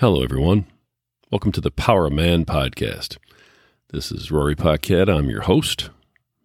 Hello, 0.00 0.22
everyone. 0.22 0.64
Welcome 1.30 1.52
to 1.52 1.60
the 1.60 1.70
Power 1.70 2.06
of 2.06 2.14
Man 2.14 2.46
podcast. 2.46 3.18
This 3.92 4.10
is 4.10 4.30
Rory 4.30 4.56
Paquette. 4.56 5.10
I'm 5.10 5.28
your 5.28 5.42
host, 5.42 5.90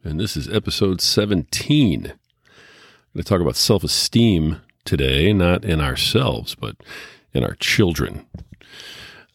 and 0.03 0.19
this 0.19 0.35
is 0.35 0.49
episode 0.49 0.99
17. 0.99 2.05
I'm 2.05 2.11
going 2.11 2.17
to 3.15 3.23
talk 3.23 3.39
about 3.39 3.55
self 3.55 3.85
esteem 3.85 4.59
today, 4.83 5.31
not 5.31 5.63
in 5.63 5.79
ourselves, 5.79 6.53
but 6.53 6.75
in 7.33 7.45
our 7.45 7.55
children. 7.55 8.25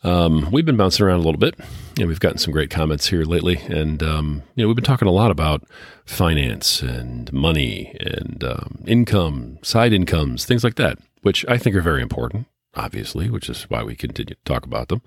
Um, 0.05 0.51
we've 0.51 0.67
been 0.67 0.77
bouncing 0.77 1.07
around 1.07 1.21
a 1.21 1.25
little 1.25 1.41
bit, 1.41 1.55
and 1.99 2.07
we've 2.07 2.21
gotten 2.21 2.37
some 2.37 2.53
great 2.53 2.69
comments 2.69 3.07
here 3.07 3.25
lately. 3.25 3.57
And 3.71 4.03
um, 4.03 4.43
you 4.55 4.63
know, 4.63 4.69
we've 4.69 4.77
been 4.77 4.85
talking 4.85 5.09
a 5.09 5.13
lot 5.13 5.31
about 5.31 5.67
finance 6.05 6.83
and 6.83 7.33
money 7.33 7.97
and 7.99 8.45
um, 8.45 8.85
income, 8.87 9.61
side 9.63 9.95
incomes, 9.95 10.45
things 10.45 10.63
like 10.63 10.75
that, 10.75 10.99
which 11.23 11.47
I 11.49 11.57
think 11.57 11.75
are 11.75 11.81
very 11.81 12.03
important, 12.03 12.49
obviously, 12.75 13.31
which 13.31 13.49
is 13.49 13.65
why 13.65 13.83
we 13.83 13.97
continue 13.97 14.35
to 14.35 14.45
talk 14.45 14.65
about 14.65 14.89
them. 14.89 15.03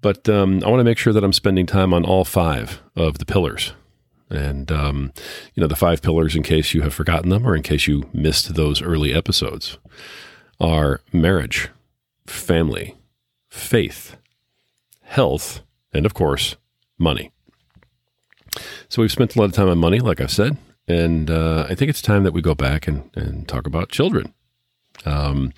But 0.00 0.28
um, 0.28 0.62
I 0.64 0.68
want 0.68 0.80
to 0.80 0.84
make 0.84 0.98
sure 0.98 1.12
that 1.12 1.24
I'm 1.24 1.32
spending 1.32 1.66
time 1.66 1.92
on 1.92 2.04
all 2.04 2.24
five 2.24 2.80
of 2.96 3.18
the 3.18 3.26
pillars. 3.26 3.74
And, 4.30 4.70
um, 4.70 5.12
you 5.54 5.60
know, 5.60 5.66
the 5.66 5.76
five 5.76 6.02
pillars, 6.02 6.36
in 6.36 6.42
case 6.42 6.72
you 6.72 6.82
have 6.82 6.94
forgotten 6.94 7.30
them 7.30 7.46
or 7.46 7.56
in 7.56 7.62
case 7.62 7.86
you 7.86 8.08
missed 8.12 8.54
those 8.54 8.80
early 8.80 9.12
episodes, 9.12 9.76
are 10.60 11.00
marriage, 11.12 11.68
family, 12.26 12.96
faith, 13.48 14.16
health, 15.02 15.62
and 15.92 16.06
of 16.06 16.14
course, 16.14 16.56
money. 16.96 17.32
So 18.88 19.02
we've 19.02 19.12
spent 19.12 19.34
a 19.34 19.38
lot 19.38 19.46
of 19.46 19.52
time 19.52 19.68
on 19.68 19.78
money, 19.78 19.98
like 19.98 20.20
I've 20.20 20.30
said, 20.30 20.56
and 20.86 21.30
uh, 21.30 21.66
I 21.68 21.74
think 21.74 21.88
it's 21.88 22.02
time 22.02 22.22
that 22.24 22.32
we 22.32 22.42
go 22.42 22.54
back 22.54 22.86
and, 22.86 23.10
and 23.14 23.48
talk 23.48 23.66
about 23.66 23.90
children. 23.90 24.32
Um, 25.04 25.52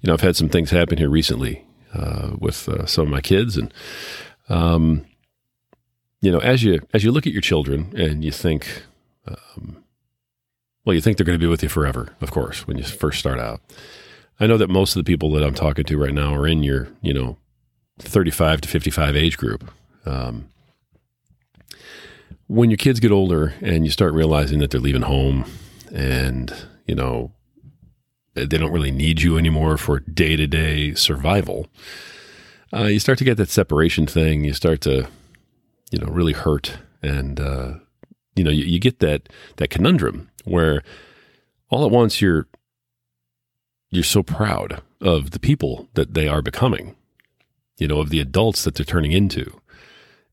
you 0.00 0.08
know, 0.08 0.14
I've 0.14 0.20
had 0.20 0.36
some 0.36 0.48
things 0.48 0.70
happen 0.70 0.98
here 0.98 1.10
recently 1.10 1.64
uh, 1.94 2.32
with 2.38 2.68
uh, 2.68 2.86
some 2.86 3.04
of 3.04 3.10
my 3.10 3.20
kids, 3.20 3.56
and 3.56 3.72
um, 4.48 5.06
you 6.20 6.30
know, 6.30 6.38
as 6.38 6.62
you 6.62 6.80
as 6.92 7.04
you 7.04 7.12
look 7.12 7.26
at 7.26 7.32
your 7.32 7.42
children 7.42 7.92
and 7.96 8.24
you 8.24 8.30
think, 8.30 8.84
um, 9.26 9.84
well, 10.84 10.94
you 10.94 11.00
think 11.00 11.16
they're 11.16 11.26
going 11.26 11.38
to 11.38 11.44
be 11.44 11.50
with 11.50 11.62
you 11.62 11.68
forever, 11.68 12.14
of 12.20 12.30
course, 12.30 12.66
when 12.66 12.78
you 12.78 12.84
first 12.84 13.18
start 13.18 13.38
out. 13.38 13.60
I 14.38 14.46
know 14.46 14.58
that 14.58 14.68
most 14.68 14.96
of 14.96 15.04
the 15.04 15.10
people 15.10 15.30
that 15.32 15.42
I'm 15.42 15.54
talking 15.54 15.84
to 15.84 15.98
right 15.98 16.12
now 16.12 16.34
are 16.34 16.46
in 16.46 16.62
your, 16.62 16.88
you 17.00 17.14
know, 17.14 17.38
35 17.98 18.60
to 18.62 18.68
55 18.68 19.16
age 19.16 19.38
group. 19.38 19.70
Um, 20.04 20.50
when 22.46 22.70
your 22.70 22.76
kids 22.76 23.00
get 23.00 23.10
older 23.10 23.54
and 23.60 23.84
you 23.84 23.90
start 23.90 24.12
realizing 24.12 24.58
that 24.60 24.70
they're 24.70 24.80
leaving 24.80 25.02
home 25.02 25.50
and, 25.92 26.54
you 26.86 26.94
know, 26.94 27.32
they 28.36 28.58
don't 28.58 28.72
really 28.72 28.90
need 28.90 29.22
you 29.22 29.38
anymore 29.38 29.76
for 29.78 30.00
day 30.00 30.36
to 30.36 30.46
day 30.46 30.94
survival, 30.94 31.66
uh, 32.72 32.84
you 32.84 32.98
start 32.98 33.18
to 33.18 33.24
get 33.24 33.36
that 33.38 33.48
separation 33.48 34.06
thing. 34.06 34.44
You 34.44 34.52
start 34.52 34.80
to, 34.82 35.08
you 35.90 35.98
know, 35.98 36.08
really 36.08 36.32
hurt. 36.32 36.78
And, 37.02 37.40
uh, 37.40 37.74
you 38.34 38.44
know, 38.44 38.50
you, 38.50 38.64
you 38.64 38.78
get 38.78 38.98
that, 38.98 39.28
that 39.56 39.70
conundrum 39.70 40.30
where 40.44 40.82
all 41.70 41.84
at 41.84 41.90
once 41.90 42.20
you're, 42.20 42.46
you're 43.90 44.04
so 44.04 44.22
proud 44.22 44.82
of 45.00 45.30
the 45.30 45.38
people 45.38 45.88
that 45.94 46.14
they 46.14 46.28
are 46.28 46.42
becoming, 46.42 46.96
you 47.78 47.88
know, 47.88 48.00
of 48.00 48.10
the 48.10 48.20
adults 48.20 48.64
that 48.64 48.74
they're 48.74 48.84
turning 48.84 49.12
into. 49.12 49.60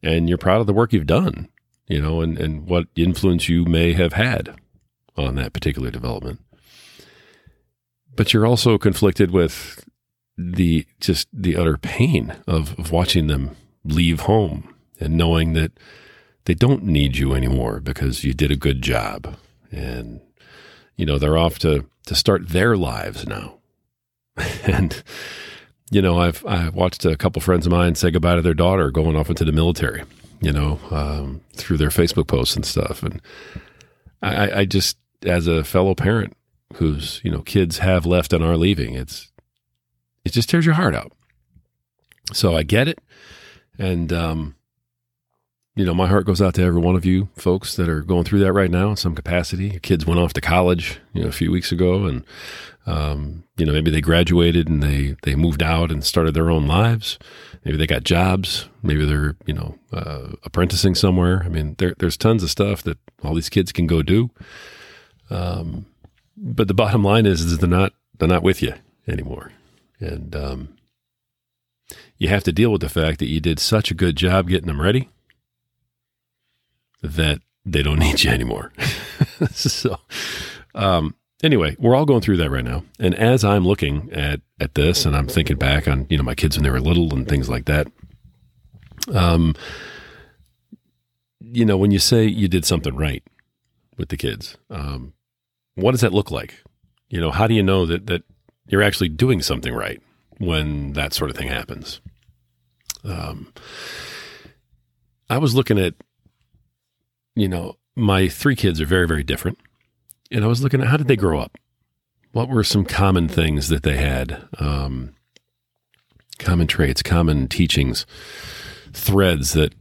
And 0.02 0.28
you're 0.28 0.38
proud 0.38 0.60
of 0.60 0.68
the 0.68 0.74
work 0.74 0.92
you've 0.92 1.08
done, 1.08 1.48
you 1.88 2.02
know, 2.02 2.22
and, 2.22 2.38
and 2.38 2.68
what 2.68 2.88
influence 2.96 3.48
you 3.48 3.64
may 3.64 3.94
have 3.94 4.14
had 4.14 4.56
on 5.16 5.36
that 5.36 5.54
particular 5.54 5.92
development. 5.92 6.42
But 8.16 8.34
you're 8.34 8.46
also 8.46 8.78
conflicted 8.78 9.32
with 9.32 9.88
the 10.38 10.86
just 11.00 11.28
the 11.34 11.56
utter 11.56 11.78
pain 11.78 12.36
of, 12.48 12.78
of 12.80 12.92
watching 12.92 13.28
them 13.28 13.56
leave 13.84 14.22
home 14.22 14.74
and 15.00 15.18
knowing 15.18 15.54
that 15.54 15.72
they 16.46 16.54
don't 16.54 16.84
need 16.84 17.18
you 17.18 17.34
anymore 17.34 17.80
because 17.80 18.24
you 18.24 18.34
did 18.34 18.52
a 18.52 18.56
good 18.56 18.82
job. 18.82 19.36
And 19.72 20.22
you 20.96 21.06
know 21.06 21.18
they're 21.18 21.38
off 21.38 21.60
to 21.60 21.86
to 22.08 22.16
start 22.16 22.50
their 22.50 22.76
lives 22.78 23.26
now. 23.28 23.56
And 24.66 25.04
you 25.92 26.02
know 26.02 26.20
i've 26.20 26.44
i 26.46 26.70
watched 26.70 27.06
a 27.06 27.16
couple 27.16 27.40
friends 27.42 27.68
of 27.68 27.72
mine 27.72 27.94
say 27.94 28.10
goodbye 28.10 28.36
to 28.36 28.42
their 28.42 28.56
daughter 28.56 28.90
going 28.90 29.16
off 29.16 29.30
into 29.30 29.46
the 29.46 29.52
military 29.52 30.04
you 30.42 30.52
know 30.52 30.80
um, 30.90 31.42
through 31.54 31.78
their 31.78 31.90
facebook 31.90 32.28
posts 32.28 32.56
and 32.56 32.66
stuff. 32.66 33.04
And 33.04 33.22
i 34.22 34.62
i 34.62 34.66
just 34.66 34.98
as 35.24 35.46
a 35.48 35.64
fellow 35.64 35.94
parent 35.94 36.36
whose 36.76 37.22
you 37.24 37.32
know 37.32 37.42
kids 37.42 37.80
have 37.80 38.06
left 38.06 38.34
and 38.34 38.44
are 38.44 38.58
leaving 38.58 38.96
it's 38.96 39.32
it 40.26 40.32
just 40.32 40.50
tears 40.50 40.66
your 40.66 40.76
heart 40.76 40.96
out 40.96 41.12
so 42.32 42.56
i 42.56 42.64
get 42.64 42.88
it 42.88 43.00
and 43.78 44.12
um 44.12 44.56
you 45.76 45.86
know, 45.86 45.94
my 45.96 46.08
heart 46.08 46.26
goes 46.26 46.42
out 46.42 46.54
to 46.56 46.64
every 46.64 46.80
one 46.80 46.96
of 46.96 47.04
you 47.06 47.30
folks 47.36 47.76
that 47.78 47.90
are 47.90 48.02
going 48.02 48.26
through 48.26 48.40
that 48.40 48.54
right 48.54 48.70
now 48.70 48.92
in 48.92 48.96
some 48.96 49.16
capacity. 49.16 49.70
Your 49.70 49.80
kids 49.80 50.06
went 50.06 50.20
off 50.20 50.34
to 50.34 50.42
college, 50.42 51.00
you 51.14 51.24
know, 51.24 51.30
a 51.30 51.34
few 51.34 51.52
weeks 51.52 51.72
ago, 51.72 52.06
and 52.06 52.24
um, 52.86 53.44
you 53.58 53.66
know, 53.66 53.72
maybe 53.72 53.90
they 53.90 54.02
graduated 54.02 54.68
and 54.68 54.84
they 54.84 55.16
they 55.24 55.36
moved 55.36 55.64
out 55.64 55.92
and 55.92 56.04
started 56.04 56.36
their 56.36 56.52
own 56.52 56.68
lives. 56.68 57.18
Maybe 57.66 57.78
they 57.78 57.88
got 57.88 58.04
jobs. 58.04 58.70
Maybe 58.84 59.04
they're 59.06 59.36
you 59.48 59.54
know 59.54 59.80
uh, 59.92 60.34
apprenticing 60.44 60.94
somewhere. 60.94 61.42
I 61.44 61.50
mean, 61.50 61.76
there, 61.80 61.96
there's 61.98 62.18
tons 62.18 62.44
of 62.44 62.52
stuff 62.52 62.84
that 62.84 63.00
all 63.24 63.34
these 63.34 63.50
kids 63.50 63.72
can 63.72 63.88
go 63.88 64.04
do. 64.04 64.30
Um, 65.32 65.88
but 66.36 66.68
the 66.68 66.74
bottom 66.74 67.04
line 67.04 67.26
is, 67.26 67.42
is 67.42 67.58
they're 67.58 67.70
not 67.70 67.94
they're 68.18 68.28
not 68.28 68.44
with 68.44 68.62
you 68.62 68.74
anymore, 69.08 69.52
and 70.00 70.36
um, 70.36 70.78
you 72.18 72.30
have 72.30 72.44
to 72.44 72.52
deal 72.52 72.72
with 72.72 72.82
the 72.82 72.90
fact 72.90 73.20
that 73.20 73.28
you 73.28 73.40
did 73.40 73.60
such 73.60 73.92
a 73.92 73.96
good 73.96 74.16
job 74.16 74.48
getting 74.48 74.68
them 74.68 74.82
ready 74.82 75.10
that 77.02 77.42
they 77.66 77.84
don't 77.84 78.00
need 78.00 78.24
you 78.24 78.32
anymore. 78.32 78.72
so, 79.52 80.00
um, 80.74 81.16
anyway, 81.44 81.76
we're 81.80 81.96
all 81.96 82.06
going 82.06 82.22
through 82.22 82.38
that 82.38 82.50
right 82.50 82.64
now. 82.64 82.84
And 83.00 83.14
as 83.16 83.44
I'm 83.44 83.66
looking 83.66 84.12
at 84.12 84.42
at 84.60 84.76
this, 84.76 85.06
and 85.06 85.16
I'm 85.16 85.28
thinking 85.28 85.58
back 85.58 85.88
on 85.88 86.08
you 86.10 86.18
know 86.18 86.24
my 86.24 86.36
kids 86.36 86.58
when 86.58 86.64
they 86.64 86.70
were 86.70 86.80
little 86.82 87.14
and 87.14 87.28
things 87.28 87.50
like 87.50 87.66
that. 87.66 87.88
Um, 89.14 89.56
you 91.40 91.66
know, 91.66 91.78
when 91.78 91.92
you 91.92 92.00
say 92.00 92.26
you 92.26 92.48
did 92.48 92.66
something 92.66 92.96
right 92.96 93.24
with 93.98 94.10
the 94.10 94.18
kids, 94.18 94.58
um, 94.70 95.14
what 95.76 95.92
does 95.92 96.02
that 96.02 96.14
look 96.14 96.32
like? 96.32 96.64
You 97.10 97.20
know, 97.22 97.32
how 97.32 97.48
do 97.48 97.54
you 97.54 97.64
know 97.64 97.86
that 97.86 98.08
that 98.08 98.24
you're 98.68 98.84
actually 98.84 99.10
doing 99.10 99.42
something 99.42 99.74
right 99.74 100.02
when 100.38 100.94
that 100.94 101.14
sort 101.14 101.30
of 101.30 101.38
thing 101.38 101.48
happens? 101.48 102.02
Um, 103.04 103.54
I 105.30 105.38
was 105.38 105.56
looking 105.56 105.80
at 105.80 105.96
you 107.36 107.48
know, 107.48 107.78
my 107.96 108.28
three 108.28 108.56
kids 108.56 108.80
are 108.82 108.86
very, 108.86 109.08
very 109.08 109.24
different. 109.24 109.60
And 110.32 110.44
I 110.44 110.48
was 110.48 110.62
looking 110.62 110.82
at 110.82 110.88
how 110.88 110.98
did 110.98 111.08
they 111.08 111.16
grow 111.16 111.40
up? 111.40 111.58
What 112.32 112.50
were 112.50 112.64
some 112.64 112.86
common 112.86 113.28
things 113.28 113.70
that 113.70 113.84
they 113.84 113.98
had? 113.98 114.48
Um, 114.58 115.14
common 116.40 116.68
traits, 116.68 117.04
common 117.04 117.48
teachings, 117.48 118.06
threads 118.92 119.54
that 119.54 119.74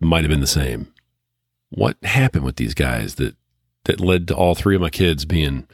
might 0.00 0.24
have 0.24 0.30
been 0.30 0.40
the 0.40 0.46
same. 0.46 0.92
What 1.70 1.96
happened 2.02 2.44
with 2.44 2.56
these 2.56 2.74
guys 2.74 3.14
that 3.16 3.36
that 3.84 4.00
led 4.00 4.28
to 4.28 4.34
all 4.34 4.54
three 4.54 4.74
of 4.74 4.80
my 4.80 4.90
kids 4.90 5.24
being 5.24 5.66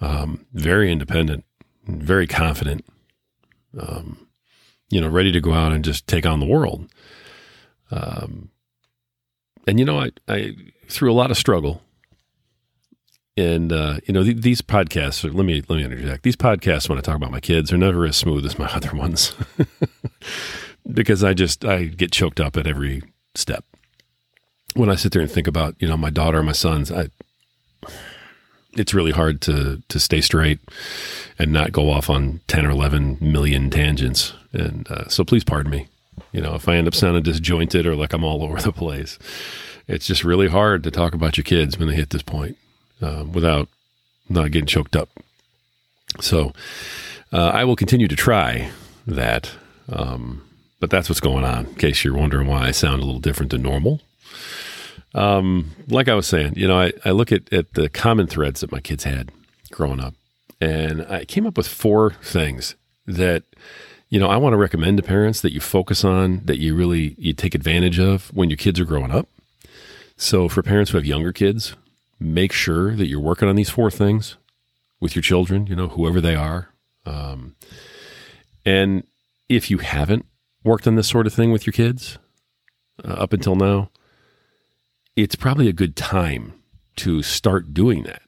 um, 0.00 0.44
very 0.52 0.90
independent, 0.90 1.44
very 1.86 2.26
confident, 2.26 2.84
um, 3.78 4.26
you 4.90 5.00
know, 5.00 5.08
ready 5.08 5.32
to 5.32 5.40
go 5.40 5.52
out 5.52 5.72
and 5.72 5.84
just 5.84 6.06
take 6.06 6.26
on 6.26 6.40
the 6.40 6.46
world. 6.46 6.88
Um, 7.90 8.50
and 9.66 9.78
you 9.78 9.84
know, 9.84 10.00
I, 10.00 10.10
I 10.28 10.54
through 10.88 11.12
a 11.12 11.14
lot 11.14 11.30
of 11.30 11.36
struggle, 11.36 11.82
and 13.36 13.72
uh, 13.72 13.98
you 14.06 14.14
know, 14.14 14.24
th- 14.24 14.38
these 14.38 14.60
podcasts. 14.60 15.24
Are, 15.24 15.32
let 15.32 15.46
me 15.46 15.62
let 15.68 15.76
me 15.76 15.84
interject. 15.84 16.22
These 16.22 16.36
podcasts, 16.36 16.88
when 16.88 16.98
I 16.98 17.00
talk 17.00 17.16
about 17.16 17.30
my 17.30 17.40
kids, 17.40 17.72
are 17.72 17.78
never 17.78 18.04
as 18.04 18.16
smooth 18.16 18.44
as 18.44 18.58
my 18.58 18.66
other 18.72 18.94
ones, 18.94 19.34
because 20.92 21.22
I 21.22 21.34
just 21.34 21.64
I 21.64 21.84
get 21.84 22.12
choked 22.12 22.40
up 22.40 22.56
at 22.56 22.66
every 22.66 23.02
step. 23.34 23.64
When 24.74 24.90
I 24.90 24.94
sit 24.94 25.12
there 25.12 25.22
and 25.22 25.30
think 25.30 25.46
about 25.46 25.76
you 25.78 25.86
know 25.88 25.96
my 25.96 26.10
daughter 26.10 26.38
and 26.38 26.46
my 26.46 26.52
sons, 26.52 26.90
I 26.90 27.08
it's 28.74 28.94
really 28.94 29.12
hard 29.12 29.40
to 29.42 29.82
to 29.88 30.00
stay 30.00 30.20
straight 30.20 30.60
and 31.38 31.52
not 31.52 31.72
go 31.72 31.90
off 31.90 32.08
on 32.08 32.40
ten 32.46 32.66
or 32.66 32.70
eleven 32.70 33.18
million 33.20 33.70
tangents. 33.70 34.34
And 34.52 34.90
uh, 34.90 35.08
so, 35.08 35.24
please 35.24 35.44
pardon 35.44 35.70
me 35.70 35.88
you 36.32 36.40
know, 36.40 36.54
if 36.54 36.68
I 36.68 36.76
end 36.76 36.88
up 36.88 36.94
sounding 36.94 37.22
disjointed 37.22 37.86
or 37.86 37.94
like 37.94 38.12
I'm 38.12 38.24
all 38.24 38.42
over 38.42 38.60
the 38.60 38.72
place, 38.72 39.18
it's 39.88 40.06
just 40.06 40.24
really 40.24 40.48
hard 40.48 40.82
to 40.84 40.90
talk 40.90 41.14
about 41.14 41.36
your 41.36 41.44
kids 41.44 41.78
when 41.78 41.88
they 41.88 41.94
hit 41.94 42.10
this 42.10 42.22
point 42.22 42.56
uh, 43.00 43.24
without 43.30 43.68
not 44.28 44.50
getting 44.50 44.66
choked 44.66 44.96
up. 44.96 45.08
So 46.20 46.52
uh, 47.32 47.48
I 47.48 47.64
will 47.64 47.76
continue 47.76 48.08
to 48.08 48.16
try 48.16 48.70
that. 49.06 49.50
Um, 49.88 50.48
but 50.80 50.90
that's 50.90 51.08
what's 51.08 51.20
going 51.20 51.44
on, 51.44 51.66
in 51.66 51.74
case 51.76 52.02
you're 52.02 52.16
wondering 52.16 52.48
why 52.48 52.66
I 52.66 52.70
sound 52.72 53.02
a 53.02 53.04
little 53.04 53.20
different 53.20 53.52
than 53.52 53.62
normal. 53.62 54.00
Um, 55.14 55.70
like 55.88 56.08
I 56.08 56.14
was 56.14 56.26
saying, 56.26 56.54
you 56.56 56.66
know, 56.66 56.80
I, 56.80 56.92
I 57.04 57.10
look 57.10 57.32
at, 57.32 57.52
at 57.52 57.74
the 57.74 57.88
common 57.88 58.26
threads 58.26 58.60
that 58.60 58.72
my 58.72 58.80
kids 58.80 59.04
had 59.04 59.30
growing 59.70 60.00
up, 60.00 60.14
and 60.60 61.06
I 61.06 61.24
came 61.24 61.46
up 61.46 61.56
with 61.56 61.68
four 61.68 62.12
things 62.22 62.76
that 63.06 63.44
you 64.12 64.20
know, 64.20 64.28
I 64.28 64.36
want 64.36 64.52
to 64.52 64.58
recommend 64.58 64.98
to 64.98 65.02
parents 65.02 65.40
that 65.40 65.54
you 65.54 65.60
focus 65.60 66.04
on 66.04 66.42
that 66.44 66.58
you 66.58 66.74
really 66.74 67.14
you 67.16 67.32
take 67.32 67.54
advantage 67.54 67.98
of 67.98 68.28
when 68.34 68.50
your 68.50 68.58
kids 68.58 68.78
are 68.78 68.84
growing 68.84 69.10
up. 69.10 69.26
So 70.18 70.50
for 70.50 70.62
parents 70.62 70.90
who 70.90 70.98
have 70.98 71.06
younger 71.06 71.32
kids, 71.32 71.76
make 72.20 72.52
sure 72.52 72.94
that 72.94 73.06
you're 73.06 73.18
working 73.18 73.48
on 73.48 73.56
these 73.56 73.70
four 73.70 73.90
things 73.90 74.36
with 75.00 75.16
your 75.16 75.22
children, 75.22 75.66
you 75.66 75.74
know, 75.74 75.88
whoever 75.88 76.20
they 76.20 76.34
are. 76.34 76.68
Um, 77.06 77.56
and 78.66 79.04
if 79.48 79.70
you 79.70 79.78
haven't 79.78 80.26
worked 80.62 80.86
on 80.86 80.94
this 80.94 81.08
sort 81.08 81.26
of 81.26 81.32
thing 81.32 81.50
with 81.50 81.66
your 81.66 81.72
kids 81.72 82.18
uh, 83.02 83.14
up 83.14 83.32
until 83.32 83.56
now, 83.56 83.88
it's 85.16 85.36
probably 85.36 85.68
a 85.68 85.72
good 85.72 85.96
time 85.96 86.54
to 86.96 87.22
start 87.22 87.74
doing 87.74 88.04
that. 88.04 88.22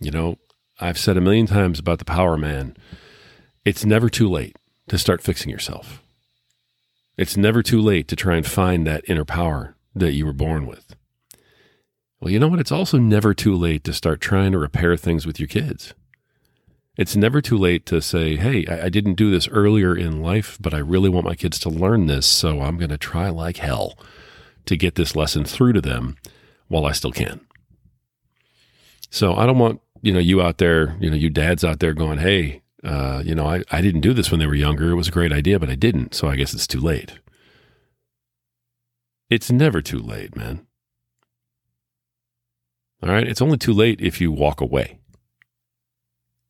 You 0.00 0.10
know, 0.10 0.38
I've 0.80 0.98
said 0.98 1.16
a 1.16 1.20
million 1.20 1.46
times 1.46 1.78
about 1.78 1.98
the 1.98 2.04
power 2.04 2.36
man 2.36 2.76
it's 3.62 3.84
never 3.84 4.08
too 4.08 4.28
late 4.28 4.56
to 4.88 4.96
start 4.96 5.20
fixing 5.20 5.50
yourself. 5.50 6.02
It's 7.18 7.36
never 7.36 7.62
too 7.62 7.80
late 7.80 8.08
to 8.08 8.16
try 8.16 8.36
and 8.36 8.46
find 8.46 8.86
that 8.86 9.04
inner 9.06 9.26
power 9.26 9.76
that 9.94 10.12
you 10.12 10.24
were 10.24 10.32
born 10.32 10.66
with. 10.66 10.96
Well, 12.20 12.30
you 12.30 12.38
know 12.38 12.48
what? 12.48 12.60
It's 12.60 12.72
also 12.72 12.96
never 12.96 13.34
too 13.34 13.54
late 13.54 13.84
to 13.84 13.92
start 13.92 14.20
trying 14.20 14.52
to 14.52 14.58
repair 14.58 14.96
things 14.96 15.26
with 15.26 15.38
your 15.38 15.46
kids. 15.46 15.92
It's 16.96 17.16
never 17.16 17.40
too 17.40 17.58
late 17.58 17.84
to 17.86 18.00
say, 18.00 18.36
hey, 18.36 18.66
I, 18.66 18.88
didn't 18.88 19.14
do 19.14 19.30
this 19.30 19.48
earlier 19.48 19.94
in 19.94 20.22
life, 20.22 20.58
but 20.60 20.74
I 20.74 20.78
really 20.78 21.08
want 21.08 21.26
my 21.26 21.34
kids 21.34 21.58
to 21.60 21.70
learn 21.70 22.06
this, 22.06 22.26
so 22.26 22.62
I'm 22.62 22.78
going 22.78 22.90
to 22.90 22.98
try 22.98 23.28
like 23.28 23.58
hell 23.58 23.98
to 24.66 24.76
get 24.76 24.94
this 24.94 25.16
lesson 25.16 25.44
through 25.44 25.72
to 25.74 25.80
them 25.80 26.16
while 26.68 26.86
I 26.86 26.92
still 26.92 27.12
can. 27.12 27.40
So 29.10 29.34
I 29.34 29.46
don't 29.46 29.58
want, 29.58 29.80
you 30.02 30.12
know, 30.12 30.20
you 30.20 30.40
out 30.40 30.58
there, 30.58 30.96
you 31.00 31.10
know, 31.10 31.16
you 31.16 31.30
dads 31.30 31.64
out 31.64 31.80
there 31.80 31.92
going, 31.92 32.18
hey, 32.18 32.62
uh, 32.84 33.22
you 33.24 33.34
know, 33.34 33.46
I, 33.46 33.62
I 33.70 33.80
didn't 33.80 34.00
do 34.00 34.14
this 34.14 34.30
when 34.30 34.40
they 34.40 34.46
were 34.46 34.54
younger. 34.54 34.90
It 34.90 34.94
was 34.94 35.08
a 35.08 35.12
great 35.12 35.32
idea, 35.32 35.58
but 35.58 35.68
I 35.68 35.74
didn't. 35.74 36.14
So 36.14 36.28
I 36.28 36.36
guess 36.36 36.54
it's 36.54 36.66
too 36.66 36.80
late. 36.80 37.18
It's 39.28 39.50
never 39.50 39.82
too 39.82 39.98
late, 40.00 40.36
man. 40.36 40.66
All 43.02 43.10
right. 43.10 43.26
It's 43.26 43.42
only 43.42 43.58
too 43.58 43.72
late 43.72 44.00
if 44.00 44.20
you 44.20 44.30
walk 44.30 44.60
away 44.60 44.98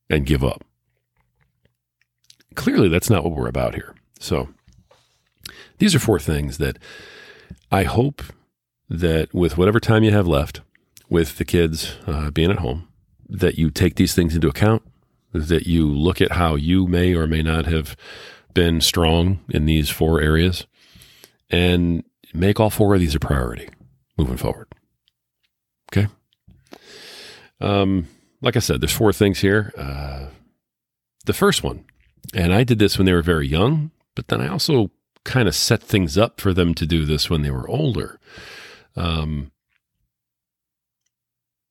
and 0.09 0.27
give 0.27 0.45
up. 0.45 0.65
Clearly, 2.55 2.89
that's 2.89 3.11
not 3.11 3.23
what 3.25 3.35
we're 3.35 3.49
about 3.49 3.75
here. 3.75 3.95
So 4.19 4.49
these 5.79 5.95
are 5.95 6.01
four 6.01 6.19
things 6.19 6.59
that 6.59 6.79
I 7.71 7.85
hope 7.85 8.23
that 8.89 9.33
with 9.35 9.57
whatever 9.57 9.81
time 9.81 10.03
you 10.03 10.11
have 10.11 10.27
left 10.27 10.61
with 11.09 11.39
the 11.39 11.45
kids 11.45 11.97
uh, 12.07 12.31
being 12.31 12.51
at 12.51 12.59
home, 12.59 12.89
that 13.29 13.59
you 13.59 13.71
take 13.71 13.95
these 13.95 14.15
things 14.15 14.35
into 14.35 14.49
account 14.49 14.83
that 15.33 15.67
you 15.67 15.87
look 15.87 16.21
at 16.21 16.33
how 16.33 16.57
you 16.57 16.87
may 16.87 17.15
or 17.15 17.27
may 17.27 17.43
not 17.43 17.67
have 17.67 17.97
been 18.53 18.81
strong 18.81 19.41
in 19.49 19.65
these 19.65 19.89
four 19.89 20.21
areas 20.21 20.67
and 21.49 22.03
make 22.35 22.59
all 22.59 22.71
four 22.71 22.95
of 22.95 23.01
these 23.01 23.15
a 23.15 23.21
priority 23.21 23.69
moving 24.17 24.37
forward. 24.37 24.67
Okay. 25.93 26.09
Um, 27.61 28.09
like 28.41 28.57
I 28.57 28.61
said, 28.61 28.81
there's 28.81 28.93
four 28.93 29.13
things 29.13 29.41
here. 29.41 29.73
Uh, 29.77 30.27
the 31.27 31.33
first 31.33 31.63
one, 31.63 31.85
and 32.35 32.53
I 32.55 32.65
did 32.65 32.79
this 32.79 32.99
when 32.99 33.07
they 33.07 33.13
were 33.13 33.23
very 33.23 33.47
young, 33.47 33.91
but 34.15 34.29
then 34.29 34.41
I 34.41 34.49
also 34.49 34.91
kind 35.25 35.49
of 35.49 35.55
set 35.55 35.83
things 35.83 36.17
up 36.17 36.41
for 36.41 36.53
them 36.53 36.75
to 36.75 36.87
do 36.87 37.05
this 37.05 37.29
when 37.29 37.43
they 37.43 37.51
were 37.51 37.69
older. 37.69 38.19
Um, 38.97 39.53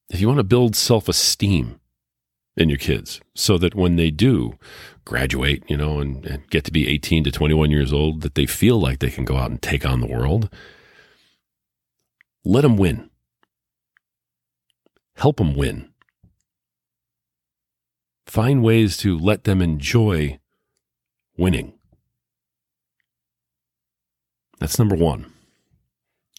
if 0.09 0.19
you 0.19 0.27
want 0.27 0.39
to 0.39 0.43
build 0.43 0.75
self 0.75 1.07
esteem, 1.07 1.79
in 2.59 2.69
your 2.69 2.77
kids 2.77 3.21
so 3.33 3.57
that 3.57 3.73
when 3.73 3.95
they 3.95 4.11
do 4.11 4.59
graduate, 5.05 5.63
you 5.67 5.77
know, 5.77 5.99
and, 5.99 6.25
and, 6.25 6.47
get 6.49 6.65
to 6.65 6.71
be 6.71 6.87
18 6.87 7.23
to 7.23 7.31
21 7.31 7.71
years 7.71 7.93
old, 7.93 8.21
that 8.21 8.35
they 8.35 8.45
feel 8.45 8.79
like 8.79 8.99
they 8.99 9.09
can 9.09 9.25
go 9.25 9.37
out 9.37 9.49
and 9.49 9.61
take 9.61 9.85
on 9.85 10.01
the 10.01 10.07
world. 10.07 10.53
Let 12.43 12.61
them 12.61 12.77
win. 12.77 13.09
Help 15.15 15.37
them 15.37 15.55
win. 15.55 15.89
Find 18.27 18.61
ways 18.61 18.97
to 18.97 19.17
let 19.17 19.45
them 19.45 19.61
enjoy 19.61 20.39
winning. 21.37 21.78
That's 24.59 24.77
number 24.77 24.95
one. 24.95 25.31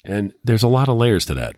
And 0.05 0.33
there's 0.45 0.63
a 0.63 0.69
lot 0.69 0.89
of 0.89 0.97
layers 0.97 1.27
to 1.27 1.35
that. 1.35 1.57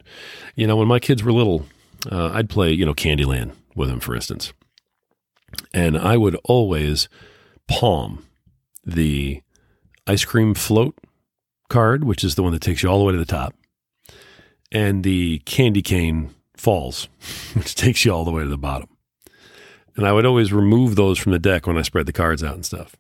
You 0.57 0.67
know, 0.67 0.77
when 0.77 0.89
my 0.89 0.99
kids 0.99 1.23
were 1.23 1.33
little, 1.33 1.67
uh, 2.11 2.31
I'd 2.33 2.51
play, 2.51 2.73
you 2.73 2.85
know, 2.85 2.95
Candyland 2.95 3.53
with 3.77 3.89
them, 3.89 4.01
for 4.01 4.15
instance. 4.15 4.53
And 5.73 5.97
I 5.97 6.17
would 6.17 6.37
always 6.45 7.09
palm 7.69 8.25
the 8.85 9.43
ice 10.07 10.25
cream 10.25 10.55
float 10.55 10.99
card, 11.69 12.05
which 12.05 12.25
is 12.25 12.35
the 12.35 12.43
one 12.43 12.53
that 12.53 12.63
takes 12.63 12.83
you 12.83 12.89
all 12.89 12.99
the 12.99 13.05
way 13.05 13.13
to 13.13 13.19
the 13.19 13.25
top, 13.25 13.55
and 14.71 15.05
the 15.05 15.39
candy 15.41 15.83
cane 15.83 16.35
falls, 16.57 17.09
which 17.55 17.75
takes 17.75 18.05
you 18.05 18.13
all 18.13 18.25
the 18.25 18.31
way 18.31 18.43
to 18.43 18.49
the 18.49 18.59
bottom. 18.59 18.89
And 19.97 20.07
I 20.07 20.13
would 20.13 20.27
always 20.27 20.53
remove 20.53 20.97
those 20.97 21.19
from 21.19 21.33
the 21.33 21.39
deck 21.39 21.67
when 21.67 21.77
I 21.77 21.83
spread 21.83 22.07
the 22.07 22.13
cards 22.13 22.43
out 22.43 22.55
and 22.55 22.65
stuff. 22.65 22.97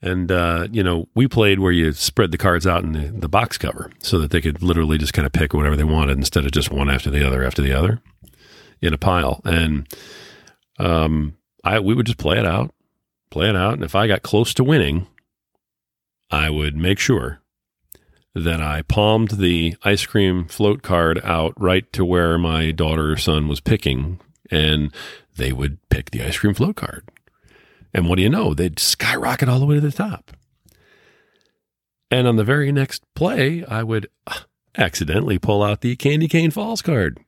And, 0.00 0.30
uh, 0.30 0.68
you 0.70 0.82
know, 0.82 1.08
we 1.14 1.26
played 1.26 1.58
where 1.58 1.72
you 1.72 1.92
spread 1.92 2.30
the 2.30 2.38
cards 2.38 2.66
out 2.66 2.84
in 2.84 2.92
the, 2.92 3.08
the 3.08 3.28
box 3.28 3.58
cover 3.58 3.90
so 3.98 4.18
that 4.20 4.30
they 4.30 4.40
could 4.40 4.62
literally 4.62 4.96
just 4.96 5.12
kind 5.12 5.26
of 5.26 5.32
pick 5.32 5.52
whatever 5.52 5.74
they 5.74 5.84
wanted 5.84 6.16
instead 6.16 6.44
of 6.44 6.52
just 6.52 6.70
one 6.70 6.88
after 6.88 7.10
the 7.10 7.26
other 7.26 7.44
after 7.44 7.62
the 7.62 7.72
other 7.72 8.00
in 8.80 8.94
a 8.94 8.98
pile. 8.98 9.40
And 9.44 9.88
um, 10.78 11.36
I 11.64 11.80
we 11.80 11.94
would 11.94 12.06
just 12.06 12.18
play 12.18 12.38
it 12.38 12.46
out, 12.46 12.72
play 13.30 13.48
it 13.48 13.56
out. 13.56 13.74
And 13.74 13.82
if 13.82 13.94
I 13.96 14.06
got 14.06 14.22
close 14.22 14.54
to 14.54 14.64
winning, 14.64 15.08
I 16.30 16.48
would 16.50 16.76
make 16.76 17.00
sure 17.00 17.40
that 18.34 18.60
I 18.60 18.82
palmed 18.82 19.32
the 19.32 19.76
ice 19.82 20.06
cream 20.06 20.44
float 20.46 20.82
card 20.82 21.20
out 21.24 21.54
right 21.56 21.90
to 21.92 22.04
where 22.04 22.38
my 22.38 22.70
daughter 22.70 23.10
or 23.10 23.16
son 23.16 23.48
was 23.48 23.60
picking, 23.60 24.20
and 24.50 24.94
they 25.36 25.52
would 25.52 25.78
pick 25.88 26.10
the 26.10 26.22
ice 26.22 26.38
cream 26.38 26.54
float 26.54 26.76
card. 26.76 27.08
And 27.94 28.08
what 28.08 28.16
do 28.16 28.22
you 28.22 28.28
know? 28.28 28.54
They'd 28.54 28.78
skyrocket 28.78 29.48
all 29.48 29.58
the 29.58 29.66
way 29.66 29.76
to 29.76 29.80
the 29.80 29.92
top. 29.92 30.30
And 32.10 32.26
on 32.26 32.36
the 32.36 32.44
very 32.44 32.72
next 32.72 33.02
play, 33.14 33.64
I 33.64 33.82
would 33.82 34.08
uh, 34.26 34.40
accidentally 34.76 35.38
pull 35.38 35.62
out 35.62 35.80
the 35.80 35.96
candy 35.96 36.28
cane 36.28 36.50
falls 36.50 36.82
card 36.82 37.18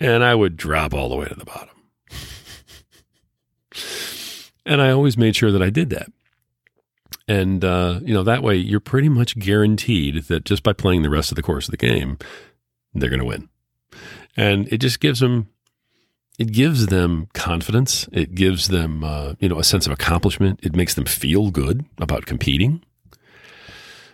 and 0.00 0.24
I 0.24 0.34
would 0.34 0.56
drop 0.56 0.94
all 0.94 1.08
the 1.08 1.16
way 1.16 1.26
to 1.26 1.34
the 1.34 1.44
bottom. 1.44 1.76
and 4.66 4.80
I 4.80 4.90
always 4.90 5.16
made 5.18 5.36
sure 5.36 5.52
that 5.52 5.62
I 5.62 5.70
did 5.70 5.90
that. 5.90 6.10
And, 7.28 7.64
uh, 7.64 8.00
you 8.02 8.14
know, 8.14 8.24
that 8.24 8.42
way 8.42 8.56
you're 8.56 8.80
pretty 8.80 9.08
much 9.08 9.38
guaranteed 9.38 10.24
that 10.24 10.44
just 10.44 10.62
by 10.62 10.72
playing 10.72 11.02
the 11.02 11.10
rest 11.10 11.30
of 11.30 11.36
the 11.36 11.42
course 11.42 11.68
of 11.68 11.70
the 11.70 11.76
game, 11.76 12.18
they're 12.94 13.10
going 13.10 13.20
to 13.20 13.26
win. 13.26 13.48
And 14.36 14.66
it 14.72 14.78
just 14.78 15.00
gives 15.00 15.20
them, 15.20 15.48
it 16.40 16.52
gives 16.52 16.86
them 16.86 17.28
confidence. 17.34 18.08
It 18.12 18.34
gives 18.34 18.68
them, 18.68 19.04
uh, 19.04 19.34
you 19.38 19.48
know, 19.48 19.58
a 19.58 19.64
sense 19.64 19.86
of 19.86 19.92
accomplishment. 19.92 20.60
It 20.62 20.74
makes 20.74 20.94
them 20.94 21.04
feel 21.04 21.50
good 21.50 21.84
about 21.98 22.26
competing 22.26 22.82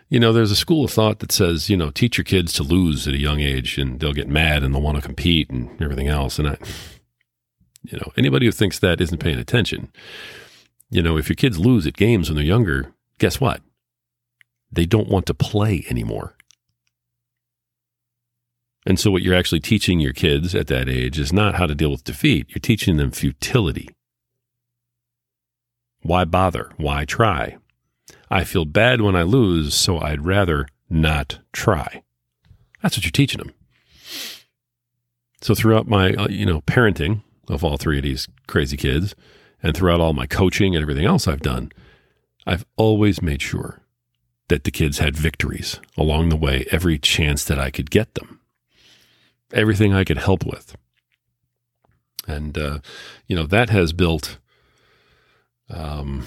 you 0.09 0.21
know, 0.21 0.33
there's 0.33 0.51
a 0.51 0.57
school 0.57 0.85
of 0.85 0.93
thought 0.93 1.19
that 1.19 1.33
says, 1.33 1.69
you 1.69 1.77
know, 1.77 1.91
teach 1.91 2.17
your 2.17 2.25
kids 2.25 2.53
to 2.55 2.63
lose 2.63 3.09
at 3.09 3.15
a 3.15 3.21
young 3.21 3.41
age 3.41 3.77
and 3.79 3.99
they'll 3.99 4.13
get 4.13 4.29
mad 4.29 4.63
and 4.63 4.75
they'll 4.75 4.83
want 4.83 4.97
to 4.97 5.03
compete 5.03 5.51
and 5.51 5.71
everything 5.83 6.07
else. 6.07 6.39
And 6.39 6.49
I, 6.49 6.59
you 7.83 7.99
know, 7.99 8.13
anybody 8.17 8.47
who 8.47 8.53
thinks 8.53 8.79
that 8.79 9.01
isn't 9.01 9.19
paying 9.19 9.39
attention. 9.39 9.91
You 10.91 11.03
know, 11.03 11.17
if 11.17 11.29
your 11.29 11.37
kids 11.37 11.59
lose 11.59 11.87
at 11.87 11.97
games 11.97 12.29
when 12.29 12.37
they're 12.37 12.45
younger, 12.45 12.93
guess 13.19 13.41
what? 13.41 13.63
They 14.71 14.87
don't 14.87 15.09
want 15.09 15.27
to 15.27 15.35
play 15.35 15.85
anymore. 15.91 16.36
And 18.87 19.01
so, 19.01 19.11
what 19.11 19.23
you're 19.23 19.35
actually 19.35 19.61
teaching 19.61 19.99
your 19.99 20.13
kids 20.13 20.55
at 20.55 20.69
that 20.69 20.89
age 20.89 21.19
is 21.19 21.33
not 21.33 21.57
how 21.57 21.67
to 21.67 21.75
deal 21.75 21.91
with 21.91 22.05
defeat. 22.05 22.47
You're 22.51 22.61
teaching 22.61 22.97
them 22.97 23.11
futility. 23.11 23.89
Why 26.03 26.25
bother? 26.25 26.71
Why 26.77 27.05
try? 27.05 27.59
I 28.31 28.45
feel 28.45 28.65
bad 28.65 29.01
when 29.01 29.17
I 29.17 29.23
lose, 29.23 29.75
so 29.75 29.99
I'd 29.99 30.25
rather 30.25 30.69
not 30.89 31.41
try. 31.53 32.03
That's 32.81 32.97
what 32.97 33.05
you're 33.05 33.11
teaching 33.11 33.39
them. 33.39 33.53
So 35.41 35.55
throughout 35.55 35.89
my, 35.89 36.13
uh, 36.13 36.29
you 36.29 36.47
know, 36.47 36.61
parenting 36.63 37.23
of 37.49 37.65
all 37.65 37.77
three 37.77 37.99
of 37.99 38.05
these 38.05 38.29
crazy 38.47 38.77
kids, 38.77 39.15
and 39.63 39.77
throughout 39.77 40.01
all 40.01 40.13
my 40.13 40.27
coaching 40.27 40.77
and 40.77 40.83
everything 40.83 41.07
else 41.07 41.27
I've 41.27 41.41
done, 41.41 41.73
I've 42.47 42.65
always 42.77 43.21
made 43.21 43.43
sure 43.43 43.81
that 44.49 44.65
the 44.65 44.71
kids 44.71 44.99
had 44.99 45.17
victories 45.17 45.81
along 45.97 46.29
the 46.29 46.37
way, 46.37 46.67
every 46.71 46.99
chance 46.99 47.45
that 47.45 47.59
I 47.59 47.71
could 47.71 47.91
get 47.91 48.15
them, 48.15 48.36
everything 49.53 49.95
I 49.95 50.05
could 50.05 50.19
help 50.19 50.45
with. 50.45 50.77
And, 52.27 52.59
uh, 52.59 52.79
you 53.27 53.37
know, 53.37 53.47
that 53.47 53.71
has 53.71 53.93
built 53.93 54.39
um, 55.71 56.25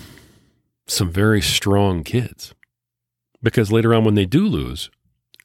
some 0.87 1.11
very 1.11 1.41
strong 1.41 2.03
kids. 2.03 2.53
Because 3.41 3.71
later 3.71 3.93
on, 3.93 4.03
when 4.03 4.15
they 4.15 4.25
do 4.25 4.47
lose, 4.47 4.89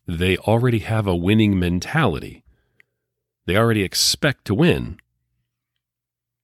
they 0.07 0.37
already 0.37 0.81
have 0.81 1.07
a 1.07 1.16
winning 1.16 1.59
mentality. 1.59 2.45
They 3.47 3.57
already 3.57 3.83
expect 3.83 4.45
to 4.47 4.54
win. 4.54 4.99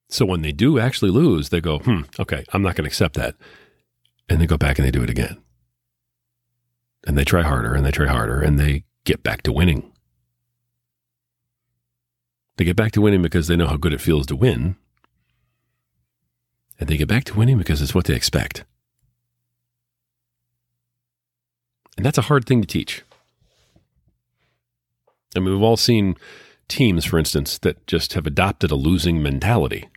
So 0.08 0.26
when 0.26 0.42
they 0.42 0.52
do 0.52 0.78
actually 0.78 1.10
lose, 1.12 1.48
they 1.50 1.60
go, 1.60 1.78
hmm, 1.78 2.02
okay, 2.18 2.44
I'm 2.52 2.62
not 2.62 2.74
going 2.74 2.84
to 2.84 2.88
accept 2.88 3.14
that. 3.14 3.36
and 4.28 4.40
they 4.40 4.46
go 4.46 4.56
back 4.56 4.78
and 4.78 4.86
they 4.86 4.92
do 4.92 5.02
it 5.02 5.10
again. 5.10 5.42
And 7.06 7.18
they 7.18 7.24
try 7.24 7.42
harder 7.42 7.74
and 7.74 7.84
they 7.84 7.90
try 7.90 8.06
harder 8.06 8.40
and 8.40 8.58
they 8.58 8.84
get 9.04 9.22
back 9.22 9.42
to 9.42 9.52
winning. 9.52 9.89
They 12.60 12.64
get 12.64 12.76
back 12.76 12.92
to 12.92 13.00
winning 13.00 13.22
because 13.22 13.46
they 13.46 13.56
know 13.56 13.68
how 13.68 13.78
good 13.78 13.94
it 13.94 14.02
feels 14.02 14.26
to 14.26 14.36
win. 14.36 14.76
And 16.78 16.90
they 16.90 16.98
get 16.98 17.08
back 17.08 17.24
to 17.24 17.34
winning 17.34 17.56
because 17.56 17.80
it's 17.80 17.94
what 17.94 18.04
they 18.04 18.14
expect. 18.14 18.64
And 21.96 22.04
that's 22.04 22.18
a 22.18 22.28
hard 22.28 22.44
thing 22.44 22.60
to 22.60 22.66
teach. 22.66 23.02
I 25.34 25.38
mean, 25.38 25.54
we've 25.54 25.62
all 25.62 25.78
seen 25.78 26.16
teams, 26.68 27.06
for 27.06 27.18
instance, 27.18 27.56
that 27.60 27.86
just 27.86 28.12
have 28.12 28.26
adopted 28.26 28.70
a 28.70 28.76
losing 28.76 29.22
mentality. 29.22 29.88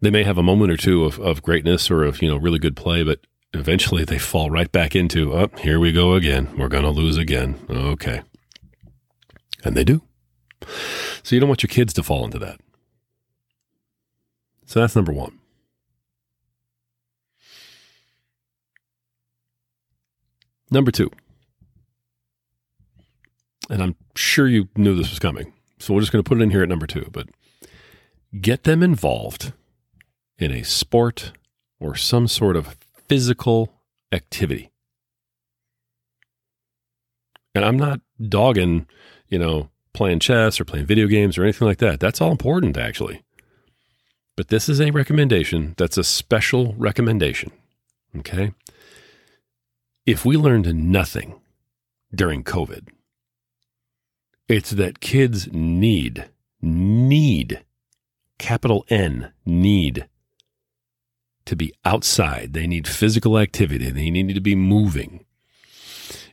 They 0.00 0.08
may 0.08 0.24
have 0.24 0.38
a 0.38 0.42
moment 0.42 0.72
or 0.72 0.78
two 0.78 1.04
of, 1.04 1.20
of 1.20 1.42
greatness 1.42 1.90
or 1.90 2.02
of, 2.02 2.22
you 2.22 2.30
know, 2.30 2.38
really 2.38 2.58
good 2.58 2.76
play, 2.76 3.02
but 3.02 3.20
eventually 3.52 4.04
they 4.04 4.16
fall 4.16 4.48
right 4.48 4.72
back 4.72 4.96
into, 4.96 5.34
oh, 5.34 5.50
here 5.58 5.78
we 5.78 5.92
go 5.92 6.14
again. 6.14 6.48
We're 6.56 6.68
going 6.68 6.84
to 6.84 6.88
lose 6.88 7.18
again. 7.18 7.58
Okay. 7.68 8.22
And 9.62 9.76
they 9.76 9.84
do. 9.84 10.00
So 11.22 11.34
you 11.34 11.40
don't 11.40 11.48
want 11.48 11.62
your 11.62 11.68
kids 11.68 11.92
to 11.94 12.02
fall 12.02 12.24
into 12.24 12.38
that. 12.38 12.60
So 14.66 14.80
that's 14.80 14.96
number 14.96 15.12
one. 15.12 15.38
Number 20.70 20.90
two, 20.90 21.10
and 23.68 23.82
I'm 23.82 23.94
sure 24.16 24.48
you 24.48 24.68
knew 24.74 24.94
this 24.94 25.10
was 25.10 25.18
coming, 25.18 25.52
so 25.78 25.92
we're 25.92 26.00
just 26.00 26.12
going 26.12 26.24
to 26.24 26.26
put 26.26 26.38
it 26.38 26.42
in 26.42 26.48
here 26.48 26.62
at 26.62 26.68
number 26.70 26.86
two, 26.86 27.10
but 27.12 27.28
get 28.40 28.64
them 28.64 28.82
involved 28.82 29.52
in 30.38 30.50
a 30.50 30.62
sport 30.62 31.32
or 31.78 31.94
some 31.94 32.26
sort 32.26 32.56
of 32.56 32.78
physical 33.06 33.70
activity. 34.12 34.70
And 37.54 37.66
I'm 37.66 37.76
not 37.76 38.00
dogging, 38.26 38.86
you 39.28 39.38
know, 39.38 39.68
playing 39.94 40.20
chess 40.20 40.60
or 40.60 40.64
playing 40.64 40.86
video 40.86 41.06
games 41.06 41.36
or 41.36 41.42
anything 41.42 41.68
like 41.68 41.78
that. 41.78 42.00
That's 42.00 42.20
all 42.20 42.30
important, 42.30 42.76
actually. 42.76 43.22
But 44.36 44.48
this 44.48 44.68
is 44.68 44.80
a 44.80 44.90
recommendation 44.90 45.74
that's 45.76 45.98
a 45.98 46.04
special 46.04 46.74
recommendation. 46.78 47.50
Okay. 48.16 48.52
If 50.06 50.24
we 50.24 50.36
learned 50.36 50.74
nothing 50.74 51.40
during 52.14 52.42
COVID, 52.42 52.88
it's 54.48 54.70
that 54.70 55.00
kids 55.00 55.48
need, 55.52 56.28
need, 56.60 57.64
capital 58.38 58.84
N, 58.88 59.32
need 59.46 60.08
to 61.44 61.56
be 61.56 61.72
outside. 61.84 62.52
They 62.52 62.66
need 62.66 62.88
physical 62.88 63.38
activity. 63.38 63.90
They 63.90 64.10
need 64.10 64.34
to 64.34 64.40
be 64.40 64.54
moving 64.54 65.24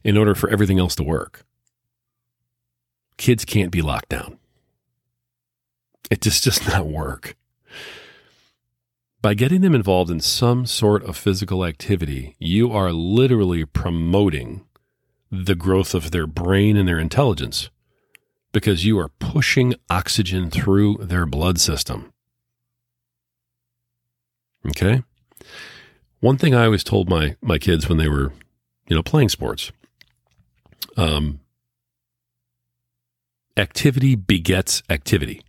in 0.04 0.18
order 0.18 0.36
for 0.36 0.50
everything 0.50 0.80
else 0.80 0.96
to 0.96 1.04
work. 1.04 1.46
Kids 3.20 3.44
can't 3.44 3.70
be 3.70 3.82
locked 3.82 4.08
down. 4.08 4.40
It 6.10 6.22
just 6.22 6.44
does 6.46 6.66
not 6.66 6.88
work. 6.88 7.36
By 9.22 9.34
getting 9.34 9.60
them 9.60 9.76
involved 9.76 10.10
in 10.10 10.22
some 10.22 10.66
sort 10.66 11.04
of 11.04 11.18
physical 11.18 11.66
activity, 11.66 12.38
you 12.40 12.72
are 12.72 12.94
literally 12.94 13.66
promoting 13.66 14.66
the 15.30 15.54
growth 15.54 15.94
of 15.94 16.12
their 16.12 16.26
brain 16.26 16.78
and 16.78 16.88
their 16.88 16.98
intelligence 16.98 17.70
because 18.54 18.86
you 18.86 18.98
are 18.98 19.10
pushing 19.20 19.76
oxygen 19.90 20.50
through 20.50 21.00
their 21.02 21.26
blood 21.26 21.60
system. 21.60 22.14
Okay? 24.66 25.04
One 26.22 26.38
thing 26.38 26.56
I 26.56 26.64
always 26.64 26.86
told 26.86 27.10
my 27.10 27.36
my 27.42 27.58
kids 27.58 27.90
when 27.90 27.98
they 27.98 28.08
were, 28.08 28.32
you 28.88 28.96
know, 28.96 29.04
playing 29.04 29.30
sports, 29.30 29.74
um, 30.96 31.42
activity 33.60 34.16
begets 34.16 34.82
activity, 34.90 35.42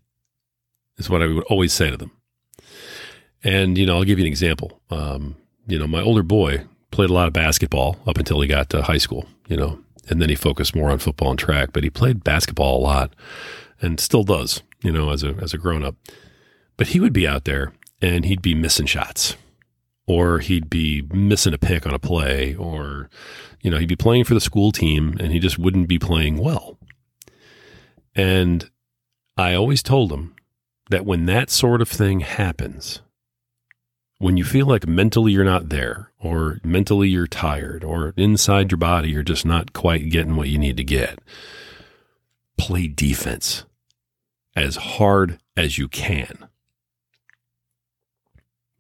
is 0.99 1.09
what 1.09 1.23
I 1.23 1.27
would 1.27 1.45
always 1.45 1.73
say 1.73 1.91
to 1.91 1.97
them. 1.97 2.11
And, 3.43 3.79
you 3.79 3.87
know, 3.87 3.97
I'll 3.97 4.05
give 4.05 4.19
you 4.19 4.25
an 4.25 4.31
example. 4.31 4.81
Um, 4.91 5.37
you 5.67 5.79
know, 5.79 5.87
my 5.87 6.03
older 6.03 6.23
boy 6.23 6.65
played 6.91 7.11
a 7.11 7.15
lot 7.15 7.27
of 7.27 7.33
basketball 7.33 7.97
up 8.07 8.19
until 8.19 8.41
he 8.41 8.49
got 8.49 8.69
to 8.71 8.83
high 8.83 8.99
school, 8.99 9.27
you 9.49 9.57
know, 9.57 9.79
and 10.09 10.21
then 10.21 10.29
he 10.29 10.35
focused 10.35 10.75
more 10.75 10.91
on 10.91 10.99
football 10.99 11.31
and 11.31 11.39
track, 11.39 11.71
but 11.73 11.85
he 11.85 11.91
played 11.91 12.25
basketball 12.25 12.79
a 12.79 12.83
lot 12.83 13.15
and 13.81 14.01
still 14.01 14.25
does, 14.25 14.63
you 14.83 14.93
know, 14.93 15.11
as 15.11 15.23
a, 15.23 15.35
as 15.41 15.55
a 15.55 15.59
grown 15.59 15.85
up. 15.85 15.95
But 16.77 16.89
he 16.89 17.01
would 17.01 17.13
be 17.13 17.27
out 17.27 17.45
there 17.45 17.73
and 18.03 18.25
he'd 18.25 18.43
be 18.43 18.55
missing 18.55 18.87
shots 18.87 19.37
or 20.07 20.41
he'd 20.41 20.69
be 20.69 21.03
missing 21.13 21.55
a 21.55 21.59
pick 21.59 21.87
on 21.87 21.95
a 21.95 21.99
play 21.99 22.55
or, 22.57 23.09
you 23.63 23.71
know, 23.71 23.79
he'd 23.79 23.89
be 23.89 23.97
playing 23.97 24.25
for 24.25 24.35
the 24.35 24.41
school 24.41 24.73
team 24.73 25.17
and 25.21 25.33
he 25.33 25.39
just 25.39 25.59
wouldn't 25.59 25.89
be 25.89 25.99
playing 25.99 26.37
well. 26.39 26.79
And 28.21 28.71
I 29.39 29.55
always 29.55 29.83
told 29.83 30.13
him 30.13 30.35
that 30.91 31.07
when 31.07 31.25
that 31.25 31.49
sort 31.49 31.81
of 31.81 31.89
thing 31.89 32.21
happens, 32.21 33.01
when 34.19 34.37
you 34.37 34.45
feel 34.45 34.67
like 34.67 34.87
mentally 34.87 35.33
you're 35.33 35.43
not 35.43 35.71
there, 35.71 36.13
or 36.19 36.61
mentally 36.63 37.09
you're 37.09 37.27
tired, 37.27 37.83
or 37.83 38.13
inside 38.19 38.71
your 38.71 38.77
body 38.77 39.09
you're 39.09 39.23
just 39.23 39.47
not 39.47 39.73
quite 39.73 40.11
getting 40.11 40.37
what 40.37 40.51
you 40.51 40.59
need 40.59 40.77
to 40.77 40.85
get, 40.85 41.19
play 42.59 42.87
defense 42.87 43.65
as 44.55 44.77
hard 44.77 45.39
as 45.57 45.79
you 45.79 45.89
can. 45.89 46.47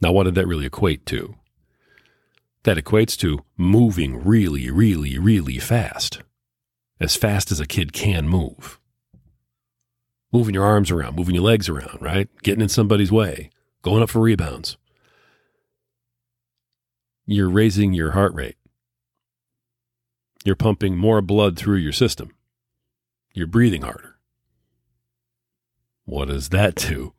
Now, 0.03 0.13
what 0.13 0.25
did 0.25 0.35
that 0.35 0.47
really 0.47 0.67
equate 0.67 1.07
to? 1.07 1.37
That 2.65 2.77
equates 2.77 3.17
to 3.21 3.39
moving 3.57 4.23
really, 4.23 4.71
really, 4.71 5.19
really 5.19 5.59
fast, 5.59 6.21
as 7.01 7.17
fast 7.17 7.51
as 7.51 7.59
a 7.59 7.67
kid 7.67 7.95
can 7.95 8.29
move. 8.29 8.77
Moving 10.33 10.55
your 10.55 10.65
arms 10.65 10.91
around, 10.91 11.17
moving 11.17 11.35
your 11.35 11.45
legs 11.45 11.69
around, 11.69 11.99
right? 12.01 12.29
Getting 12.43 12.63
in 12.63 12.69
somebody's 12.69 13.11
way, 13.11 13.51
going 13.83 14.03
up 14.03 14.11
for 14.11 14.21
rebounds 14.21 14.77
you're 17.33 17.49
raising 17.49 17.93
your 17.93 18.11
heart 18.11 18.35
rate. 18.35 18.57
You're 20.45 20.57
pumping 20.57 20.97
more 20.97 21.23
blood 21.23 21.57
through 21.57 21.77
your 21.77 21.93
system. 21.93 22.35
You're 23.33 23.47
breathing 23.47 23.83
harder. 23.83 24.17
What 26.05 26.27
does 26.27 26.49
that 26.49 26.75
do? 26.75 27.13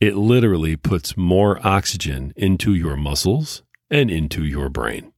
It 0.00 0.16
literally 0.16 0.74
puts 0.74 1.16
more 1.16 1.64
oxygen 1.64 2.32
into 2.34 2.74
your 2.74 2.96
muscles 2.96 3.62
and 3.88 4.10
into 4.10 4.44
your 4.44 4.68
brain. 4.68 5.12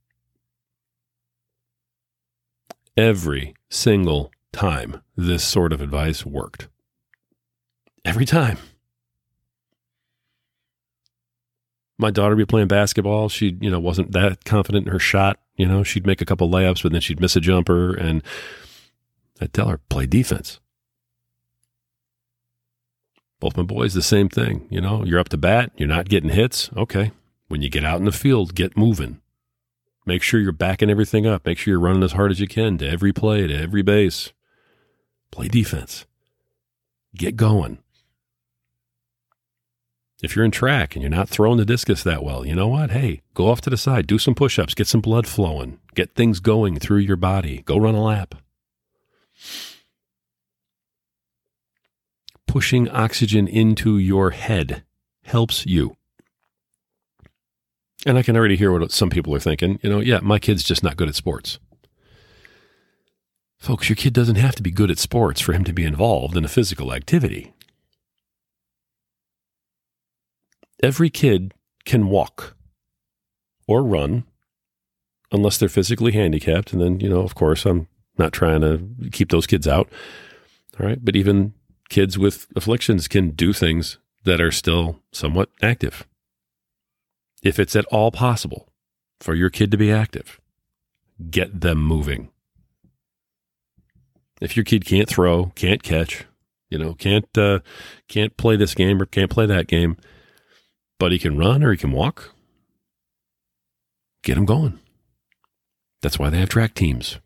Every 2.99 3.55
single 3.71 4.31
time 4.53 5.01
this 5.17 5.43
sort 5.43 5.73
of 5.73 5.81
advice 5.81 6.27
worked. 6.27 6.69
Every 8.05 8.25
time. 8.25 8.59
my 12.01 12.11
daughter 12.11 12.35
be 12.35 12.47
playing 12.47 12.69
basketball. 12.69 13.29
She, 13.29 13.57
you 13.61 13.71
know, 13.71 13.79
wasn't 13.79 14.13
that 14.13 14.45
confident 14.45 14.87
in 14.87 14.93
her 14.93 14.99
shot. 14.99 15.39
You 15.57 15.67
know, 15.67 15.83
she'd 15.83 16.07
make 16.07 16.21
a 16.21 16.25
couple 16.25 16.49
layups, 16.49 16.83
but 16.83 16.93
then 16.93 17.03
she'd 17.03 17.21
miss 17.21 17.37
a 17.37 17.41
jumper. 17.41 17.95
And 17.95 18.23
I'd 19.41 19.53
tell 19.53 19.69
her, 19.69 19.79
play 19.91 20.07
defense. 20.07 20.61
Both 23.39 23.57
my 23.57 23.63
boys, 23.63 23.95
the 23.95 24.03
same 24.03 24.29
thing. 24.29 24.67
You 24.71 24.81
know, 24.81 25.05
you're 25.05 25.19
up 25.19 25.29
to 25.31 25.37
bat, 25.37 25.73
you're 25.77 25.89
not 25.89 26.09
getting 26.09 26.31
hits. 26.31 26.71
Okay. 26.77 27.13
When 27.49 27.63
you 27.63 27.69
get 27.69 27.85
out 27.85 27.99
in 27.99 28.07
the 28.07 28.13
field, 28.13 28.55
get 28.55 28.77
moving. 28.77 29.21
Make 30.07 30.23
sure 30.23 30.41
you're 30.41 30.53
backing 30.53 30.91
everything 30.91 31.27
up. 31.27 31.45
Make 31.45 31.59
sure 31.59 31.73
you're 31.73 31.81
running 31.81 32.03
as 32.03 32.13
hard 32.13 32.31
as 32.31 32.41
you 32.41 32.49
can 32.49 32.79
to 32.79 32.89
every 32.89 33.13
play, 33.13 33.47
to 33.47 33.55
every 33.55 33.83
base. 33.83 34.33
Play 35.31 35.49
defense. 35.49 36.07
Get 37.15 37.37
going. 37.37 37.79
If 40.23 40.37
you're 40.37 40.45
in 40.45 40.51
track 40.51 40.95
and 40.95 41.03
you're 41.03 41.11
not 41.11 41.29
throwing 41.29 41.57
the 41.57 41.65
discus 41.65 42.03
that 42.03 42.23
well, 42.23 42.47
you 42.47 42.55
know 42.55 42.69
what? 42.69 42.91
Hey, 42.91 43.23
go 43.35 43.49
off 43.49 43.63
to 43.63 43.71
the 43.71 43.77
side, 43.77 44.07
do 44.07 44.19
some 44.19 44.35
push 44.35 44.59
ups, 44.59 44.75
get 44.75 44.87
some 44.87 45.01
blood 45.01 45.27
flowing, 45.27 45.79
get 45.95 46.15
things 46.15 46.41
going 46.41 46.79
through 46.79 46.99
your 46.99 47.17
body, 47.17 47.63
go 47.63 47.79
run 47.79 47.95
a 47.95 48.03
lap. 48.03 48.35
Pushing 52.47 52.89
oxygen 52.91 53.49
into 53.49 53.97
your 53.97 54.31
head 54.31 54.83
helps 55.25 55.65
you. 55.65 55.97
And 58.05 58.19
I 58.19 58.23
can 58.23 58.37
already 58.37 58.57
hear 58.57 58.73
what 58.73 58.93
some 58.93 59.11
people 59.11 59.35
are 59.35 59.41
thinking. 59.41 59.79
You 59.83 59.91
know, 59.91 60.01
yeah, 60.01 60.21
my 60.23 60.39
kid's 60.39 60.65
just 60.65 60.83
not 60.83 60.97
good 60.97 61.09
at 61.09 61.15
sports. 61.15 61.59
Folks, 63.59 63.89
your 63.89 63.97
kid 63.97 64.15
doesn't 64.15 64.37
have 64.37 64.55
to 64.55 64.63
be 64.63 64.71
good 64.71 64.91
at 64.91 64.99
sports 64.99 65.41
for 65.41 65.53
him 65.53 65.65
to 65.65 65.73
be 65.73 65.85
involved 65.85 66.37
in 66.37 66.45
a 66.45 66.49
physical 66.49 66.95
activity. 66.95 67.53
Every 70.83 71.11
kid 71.11 71.55
can 71.85 72.09
walk 72.09 72.57
or 73.67 73.83
run 73.83 74.25
unless 75.33 75.59
they're 75.59 75.69
physically 75.69 76.13
handicapped. 76.13 76.73
And 76.73 76.81
then, 76.83 77.01
you 77.01 77.09
know, 77.09 77.21
of 77.21 77.35
course, 77.35 77.65
I'm 77.65 77.87
not 78.19 78.33
trying 78.33 78.61
to 78.63 79.11
keep 79.11 79.31
those 79.31 79.47
kids 79.47 79.69
out. 79.69 79.89
All 80.79 80.87
right. 80.87 81.05
But 81.05 81.17
even 81.17 81.55
kids 81.89 82.19
with 82.19 82.47
afflictions 82.57 83.09
can 83.09 83.31
do 83.31 83.53
things 83.53 83.99
that 84.25 84.41
are 84.41 84.53
still 84.53 85.01
somewhat 85.13 85.51
active. 85.63 86.07
if 87.43 87.59
it's 87.59 87.77
at 87.77 87.87
all 87.87 88.11
possible 88.11 88.69
for 89.21 89.35
your 89.35 89.51
kid 89.51 89.71
to 89.71 89.77
be 89.77 89.91
active, 89.91 90.41
get 91.31 91.61
them 91.61 91.83
moving. 91.83 92.31
If 94.41 94.57
your 94.57 94.65
kid 94.65 94.85
can't 94.85 95.09
throw, 95.09 95.53
can't 95.55 95.83
catch, 95.83 96.25
you 96.71 96.79
know, 96.79 96.95
can't 96.95 97.27
uh, 97.37 97.61
can't 98.09 98.37
play 98.37 98.57
this 98.57 98.75
game 98.75 99.01
or 99.01 99.07
can't 99.07 99.31
play 99.31 99.47
that 99.47 99.67
game, 99.67 99.97
but 101.01 101.11
he 101.13 101.19
can 101.19 101.39
run 101.39 101.65
or 101.65 101.73
he 101.73 101.79
can 101.79 101.93
walk, 101.93 102.35
get 104.23 104.37
him 104.37 104.45
going. 104.45 104.79
That's 106.03 106.19
why 106.19 106.29
they 106.29 106.39
have 106.39 106.51
track 106.51 106.75
teams. 106.75 107.19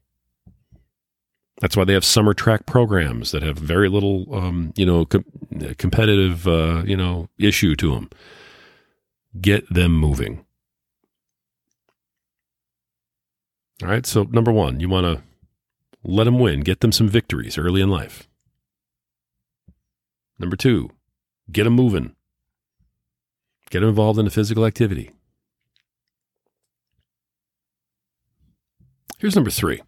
That's 1.60 1.76
why 1.76 1.84
they 1.84 1.92
have 1.92 2.04
summer 2.04 2.34
track 2.34 2.66
programs 2.66 3.32
that 3.32 3.42
have 3.42 3.58
very 3.58 3.88
little, 3.88 4.32
um, 4.32 4.72
you 4.76 4.86
know, 4.86 5.04
com- 5.04 5.24
competitive, 5.76 6.46
uh, 6.46 6.82
you 6.86 6.96
know, 6.96 7.28
issue 7.38 7.74
to 7.76 7.94
them. 7.94 8.10
Get 9.40 9.68
them 9.72 9.98
moving. 9.98 10.44
All 13.82 13.88
right. 13.88 14.06
So 14.06 14.22
number 14.22 14.52
one, 14.52 14.78
you 14.78 14.88
want 14.88 15.04
to 15.04 15.22
let 16.04 16.24
them 16.24 16.38
win, 16.38 16.60
get 16.60 16.80
them 16.80 16.92
some 16.92 17.08
victories 17.08 17.58
early 17.58 17.80
in 17.80 17.90
life. 17.90 18.28
Number 20.38 20.54
two, 20.56 20.90
get 21.50 21.64
them 21.64 21.72
moving, 21.72 22.14
get 23.70 23.80
them 23.80 23.88
involved 23.88 24.18
in 24.18 24.26
a 24.26 24.30
physical 24.30 24.64
activity. 24.64 25.10
Here's 29.18 29.34
number 29.34 29.50
three. 29.50 29.80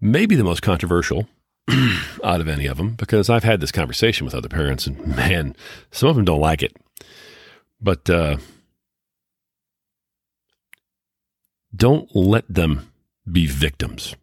Maybe 0.00 0.34
the 0.34 0.44
most 0.44 0.62
controversial 0.62 1.28
out 2.24 2.40
of 2.40 2.48
any 2.48 2.66
of 2.66 2.76
them, 2.76 2.94
because 2.94 3.30
I've 3.30 3.44
had 3.44 3.60
this 3.60 3.72
conversation 3.72 4.24
with 4.24 4.34
other 4.34 4.48
parents, 4.48 4.86
and 4.86 5.06
man, 5.06 5.56
some 5.90 6.08
of 6.08 6.16
them 6.16 6.24
don't 6.24 6.40
like 6.40 6.62
it. 6.62 6.76
But 7.80 8.08
uh, 8.10 8.38
don't 11.74 12.14
let 12.14 12.44
them 12.52 12.90
be 13.30 13.46
victims. 13.46 14.16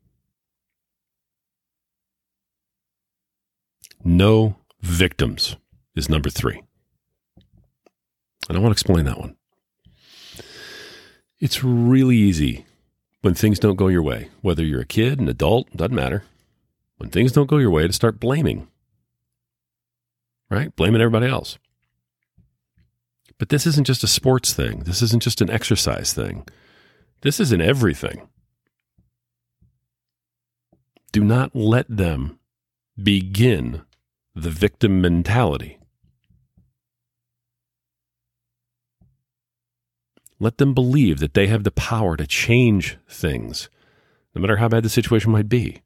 No 4.04 4.58
victims 4.82 5.56
is 5.96 6.10
number 6.10 6.30
three. 6.30 6.62
And 8.50 8.58
I 8.58 8.62
want 8.62 8.72
to 8.72 8.76
explain 8.76 9.06
that 9.06 9.20
one. 9.20 9.36
It's 11.40 11.64
really 11.64 12.18
easy 12.18 12.66
when 13.22 13.34
things 13.34 13.60
don't 13.60 13.76
go 13.76 13.88
your 13.88 14.04
way, 14.04 14.30
whether 14.42 14.64
you're 14.64 14.82
a 14.82 14.86
kid, 14.86 15.20
an 15.20 15.28
adult, 15.28 15.72
doesn't 15.76 15.96
matter. 15.96 16.24
When 16.98 17.10
things 17.10 17.32
don't 17.32 17.50
go 17.50 17.58
your 17.58 17.72
way, 17.72 17.88
to 17.88 17.94
start 17.94 18.20
blaming, 18.20 18.68
right? 20.50 20.76
Blaming 20.76 21.02
everybody 21.02 21.28
else. 21.28 21.58
But 23.40 23.50
this 23.50 23.66
isn't 23.66 23.88
just 23.88 24.04
a 24.04 24.08
sports 24.08 24.54
thing. 24.54 24.82
This 24.82 25.02
isn't 25.02 25.24
just 25.24 25.42
an 25.42 25.50
exercise 25.50 26.14
thing. 26.14 26.48
This 27.22 27.40
is 27.40 27.52
in 27.52 27.60
everything. 27.60 28.28
Do 31.12 31.24
not 31.24 31.56
let 31.56 31.86
them 31.90 32.40
begin 33.02 33.82
the 34.36 34.52
victim 34.52 35.02
mentality. 35.02 35.80
Let 40.42 40.58
them 40.58 40.74
believe 40.74 41.20
that 41.20 41.36
they 41.36 41.46
have 41.46 41.64
the 41.64 41.70
power 41.70 42.18
to 42.18 42.26
change 42.26 42.98
things, 43.08 43.70
no 44.34 44.42
matter 44.42 44.58
how 44.58 44.68
bad 44.68 44.82
the 44.82 44.90
situation 44.90 45.32
might 45.32 45.48
be. 45.48 45.84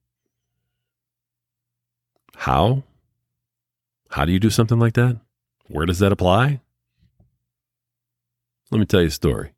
How? 2.38 2.84
How 4.12 4.24
do 4.24 4.32
you 4.32 4.40
do 4.40 4.50
something 4.50 4.80
like 4.80 4.94
that? 4.94 5.20
Where 5.68 5.86
does 5.86 6.00
that 6.00 6.14
apply? 6.14 6.62
Let 8.72 8.80
me 8.80 8.86
tell 8.86 9.02
you 9.02 9.08
a 9.08 9.12
story. 9.12 9.52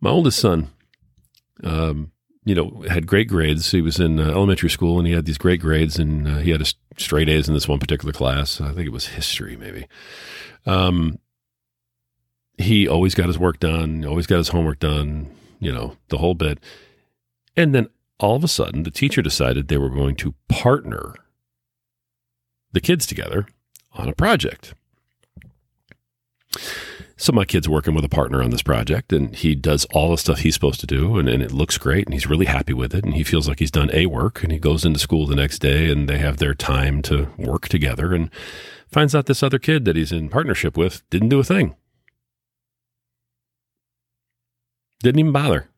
My 0.00 0.08
oldest 0.08 0.38
son, 0.38 0.70
um, 1.64 2.12
you 2.46 2.54
know, 2.54 2.82
had 2.88 3.06
great 3.06 3.28
grades. 3.28 3.72
He 3.72 3.82
was 3.82 4.00
in 4.00 4.18
uh, 4.18 4.30
elementary 4.30 4.70
school 4.70 4.98
and 4.98 5.06
he 5.06 5.12
had 5.12 5.26
these 5.26 5.36
great 5.36 5.60
grades, 5.60 5.98
and 5.98 6.26
uh, 6.26 6.38
he 6.38 6.50
had 6.50 6.62
a 6.62 6.72
straight 6.96 7.28
A's 7.28 7.46
in 7.46 7.52
this 7.52 7.68
one 7.68 7.78
particular 7.78 8.14
class. 8.14 8.58
I 8.58 8.72
think 8.72 8.86
it 8.86 8.92
was 8.92 9.08
history, 9.08 9.54
maybe. 9.54 9.86
Um, 10.64 11.18
he 12.58 12.88
always 12.88 13.14
got 13.14 13.26
his 13.26 13.38
work 13.38 13.60
done, 13.60 14.04
always 14.04 14.26
got 14.26 14.38
his 14.38 14.48
homework 14.48 14.78
done, 14.78 15.34
you 15.60 15.72
know, 15.72 15.96
the 16.08 16.18
whole 16.18 16.34
bit. 16.34 16.58
And 17.56 17.74
then 17.74 17.88
all 18.18 18.36
of 18.36 18.44
a 18.44 18.48
sudden, 18.48 18.82
the 18.82 18.90
teacher 18.90 19.22
decided 19.22 19.68
they 19.68 19.78
were 19.78 19.90
going 19.90 20.16
to 20.16 20.34
partner 20.48 21.14
the 22.72 22.80
kids 22.80 23.06
together 23.06 23.46
on 23.92 24.08
a 24.08 24.14
project. 24.14 24.74
So 27.18 27.32
my 27.32 27.46
kid's 27.46 27.68
working 27.68 27.94
with 27.94 28.04
a 28.04 28.10
partner 28.10 28.42
on 28.42 28.50
this 28.50 28.62
project, 28.62 29.10
and 29.10 29.34
he 29.34 29.54
does 29.54 29.86
all 29.86 30.10
the 30.10 30.18
stuff 30.18 30.40
he's 30.40 30.52
supposed 30.52 30.80
to 30.80 30.86
do, 30.86 31.16
and, 31.16 31.30
and, 31.30 31.42
it 31.42 31.50
looks 31.50 31.78
great, 31.78 32.04
and 32.04 32.12
he's 32.12 32.26
really 32.26 32.44
happy 32.44 32.74
with 32.74 32.94
it, 32.94 33.04
and 33.04 33.14
he 33.14 33.24
feels 33.24 33.48
like 33.48 33.58
he's 33.58 33.70
done 33.70 33.90
a 33.94 34.04
work, 34.04 34.42
and 34.42 34.52
he 34.52 34.58
goes 34.58 34.84
into 34.84 34.98
school 34.98 35.26
the 35.26 35.34
next 35.34 35.60
day, 35.60 35.90
and 35.90 36.10
they 36.10 36.18
have 36.18 36.36
their 36.36 36.54
time 36.54 37.00
to 37.02 37.28
work 37.38 37.68
together, 37.68 38.12
and 38.12 38.30
finds 38.92 39.14
out 39.14 39.24
this 39.26 39.42
other 39.42 39.58
kid 39.58 39.86
that 39.86 39.96
he's 39.96 40.12
in 40.12 40.28
partnership 40.28 40.76
with 40.76 41.08
didn't 41.08 41.30
do 41.30 41.40
a 41.40 41.44
thing. 41.44 41.74
Didn't 45.00 45.20
even 45.20 45.32
bother. 45.32 45.68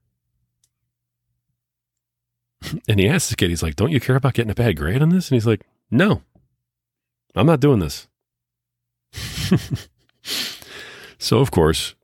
And 2.88 2.98
he 2.98 3.08
asks 3.08 3.30
the 3.30 3.36
kid, 3.36 3.50
he's 3.50 3.62
like, 3.62 3.76
Don't 3.76 3.92
you 3.92 4.00
care 4.00 4.16
about 4.16 4.34
getting 4.34 4.50
a 4.50 4.54
bad 4.54 4.76
grade 4.76 5.00
on 5.00 5.10
this? 5.10 5.30
And 5.30 5.36
he's 5.36 5.46
like, 5.46 5.64
No, 5.90 6.22
I'm 7.34 7.46
not 7.46 7.60
doing 7.60 7.78
this. 7.78 8.08
so, 11.18 11.38
of 11.38 11.50
course, 11.50 11.94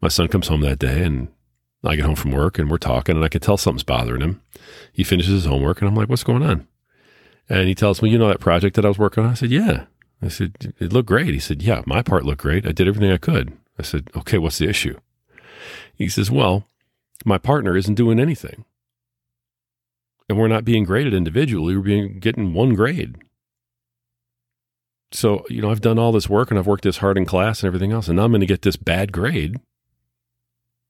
my 0.00 0.08
son 0.08 0.28
comes 0.28 0.48
home 0.48 0.62
that 0.62 0.78
day 0.78 1.04
and 1.04 1.28
I 1.84 1.96
get 1.96 2.06
home 2.06 2.16
from 2.16 2.32
work 2.32 2.58
and 2.58 2.70
we're 2.70 2.78
talking 2.78 3.14
and 3.16 3.24
I 3.24 3.28
can 3.28 3.40
tell 3.40 3.56
something's 3.56 3.84
bothering 3.84 4.22
him. 4.22 4.42
He 4.92 5.04
finishes 5.04 5.32
his 5.32 5.44
homework 5.44 5.80
and 5.80 5.88
I'm 5.88 5.94
like, 5.94 6.08
What's 6.08 6.24
going 6.24 6.42
on? 6.42 6.66
And 7.48 7.68
he 7.68 7.74
tells 7.74 8.02
me, 8.02 8.10
You 8.10 8.18
know 8.18 8.28
that 8.28 8.40
project 8.40 8.74
that 8.76 8.84
I 8.84 8.88
was 8.88 8.98
working 8.98 9.24
on? 9.24 9.30
I 9.30 9.34
said, 9.34 9.50
Yeah. 9.50 9.84
I 10.22 10.28
said, 10.28 10.74
It 10.80 10.92
looked 10.92 11.08
great. 11.08 11.34
He 11.34 11.40
said, 11.40 11.62
Yeah, 11.62 11.82
my 11.86 12.02
part 12.02 12.24
looked 12.24 12.42
great. 12.42 12.66
I 12.66 12.72
did 12.72 12.88
everything 12.88 13.12
I 13.12 13.18
could. 13.18 13.56
I 13.78 13.82
said, 13.82 14.10
Okay, 14.16 14.38
what's 14.38 14.58
the 14.58 14.68
issue? 14.68 14.98
He 15.94 16.08
says, 16.08 16.30
Well, 16.30 16.64
my 17.24 17.38
partner 17.38 17.76
isn't 17.76 17.94
doing 17.94 18.20
anything. 18.20 18.64
And 20.28 20.38
we're 20.38 20.48
not 20.48 20.64
being 20.64 20.84
graded 20.84 21.14
individually, 21.14 21.76
we're 21.76 21.82
being 21.82 22.18
getting 22.18 22.52
one 22.52 22.74
grade. 22.74 23.16
So, 25.10 25.44
you 25.48 25.62
know, 25.62 25.70
I've 25.70 25.80
done 25.80 25.98
all 25.98 26.12
this 26.12 26.28
work 26.28 26.50
and 26.50 26.58
I've 26.58 26.66
worked 26.66 26.84
this 26.84 26.98
hard 26.98 27.16
in 27.16 27.24
class 27.24 27.62
and 27.62 27.66
everything 27.66 27.92
else, 27.92 28.08
and 28.08 28.16
now 28.16 28.24
I'm 28.24 28.30
going 28.30 28.40
to 28.40 28.46
get 28.46 28.62
this 28.62 28.76
bad 28.76 29.10
grade 29.10 29.58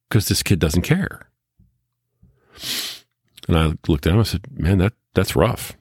because 0.09 0.27
this 0.27 0.43
kid 0.43 0.59
doesn't 0.59 0.83
care. 0.83 1.29
And 3.47 3.57
I 3.57 3.73
looked 3.87 4.07
at 4.07 4.13
him, 4.13 4.21
I 4.21 4.25
said, 4.25 4.47
Man, 4.51 4.79
that, 4.79 4.95
that's 5.15 5.37
rough. 5.37 5.77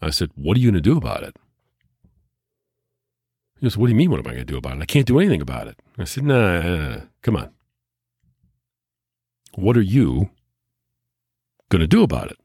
I 0.00 0.10
said, 0.10 0.30
What 0.34 0.56
are 0.56 0.60
you 0.60 0.70
going 0.70 0.82
to 0.82 0.90
do 0.90 0.96
about 0.96 1.22
it? 1.22 1.36
He 3.60 3.66
goes, 3.66 3.76
What 3.76 3.86
do 3.86 3.92
you 3.92 3.96
mean? 3.96 4.10
What 4.10 4.20
am 4.20 4.26
I 4.26 4.34
going 4.34 4.46
to 4.46 4.52
do 4.52 4.58
about 4.58 4.76
it? 4.76 4.82
I 4.82 4.86
can't 4.86 5.06
do 5.06 5.20
anything 5.20 5.40
about 5.40 5.68
it. 5.68 5.80
I 5.98 6.04
said, 6.04 6.24
Nah, 6.24 7.00
come 7.22 7.36
on. 7.36 7.50
What 9.54 9.76
are 9.76 9.82
you 9.82 10.30
going 11.68 11.80
to 11.80 11.86
do 11.86 12.02
about 12.02 12.30
it? 12.30 12.38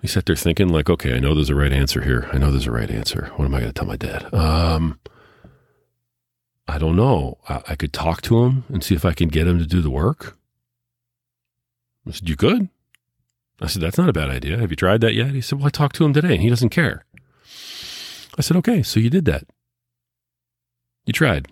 He 0.00 0.08
sat 0.08 0.24
there 0.24 0.36
thinking, 0.36 0.68
like, 0.68 0.88
okay, 0.88 1.14
I 1.14 1.18
know 1.18 1.34
there's 1.34 1.50
a 1.50 1.54
right 1.54 1.72
answer 1.72 2.02
here. 2.02 2.28
I 2.32 2.38
know 2.38 2.50
there's 2.50 2.66
a 2.66 2.72
right 2.72 2.90
answer. 2.90 3.30
What 3.36 3.44
am 3.44 3.54
I 3.54 3.60
going 3.60 3.70
to 3.70 3.78
tell 3.78 3.86
my 3.86 3.96
dad? 3.96 4.32
Um, 4.32 4.98
I 6.66 6.78
don't 6.78 6.96
know. 6.96 7.38
I, 7.48 7.62
I 7.68 7.74
could 7.74 7.92
talk 7.92 8.22
to 8.22 8.42
him 8.44 8.64
and 8.70 8.82
see 8.82 8.94
if 8.94 9.04
I 9.04 9.12
can 9.12 9.28
get 9.28 9.46
him 9.46 9.58
to 9.58 9.66
do 9.66 9.82
the 9.82 9.90
work. 9.90 10.38
I 12.08 12.12
said, 12.12 12.28
You 12.28 12.36
could? 12.36 12.70
I 13.60 13.66
said, 13.66 13.82
That's 13.82 13.98
not 13.98 14.08
a 14.08 14.14
bad 14.14 14.30
idea. 14.30 14.56
Have 14.58 14.70
you 14.70 14.76
tried 14.76 15.02
that 15.02 15.14
yet? 15.14 15.32
He 15.32 15.42
said, 15.42 15.58
Well, 15.58 15.66
I 15.66 15.70
talked 15.70 15.96
to 15.96 16.04
him 16.06 16.14
today 16.14 16.32
and 16.32 16.42
he 16.42 16.48
doesn't 16.48 16.70
care. 16.70 17.04
I 18.38 18.42
said, 18.42 18.56
okay, 18.58 18.82
so 18.82 19.00
you 19.00 19.10
did 19.10 19.26
that. 19.26 19.44
You 21.04 21.12
tried. 21.12 21.48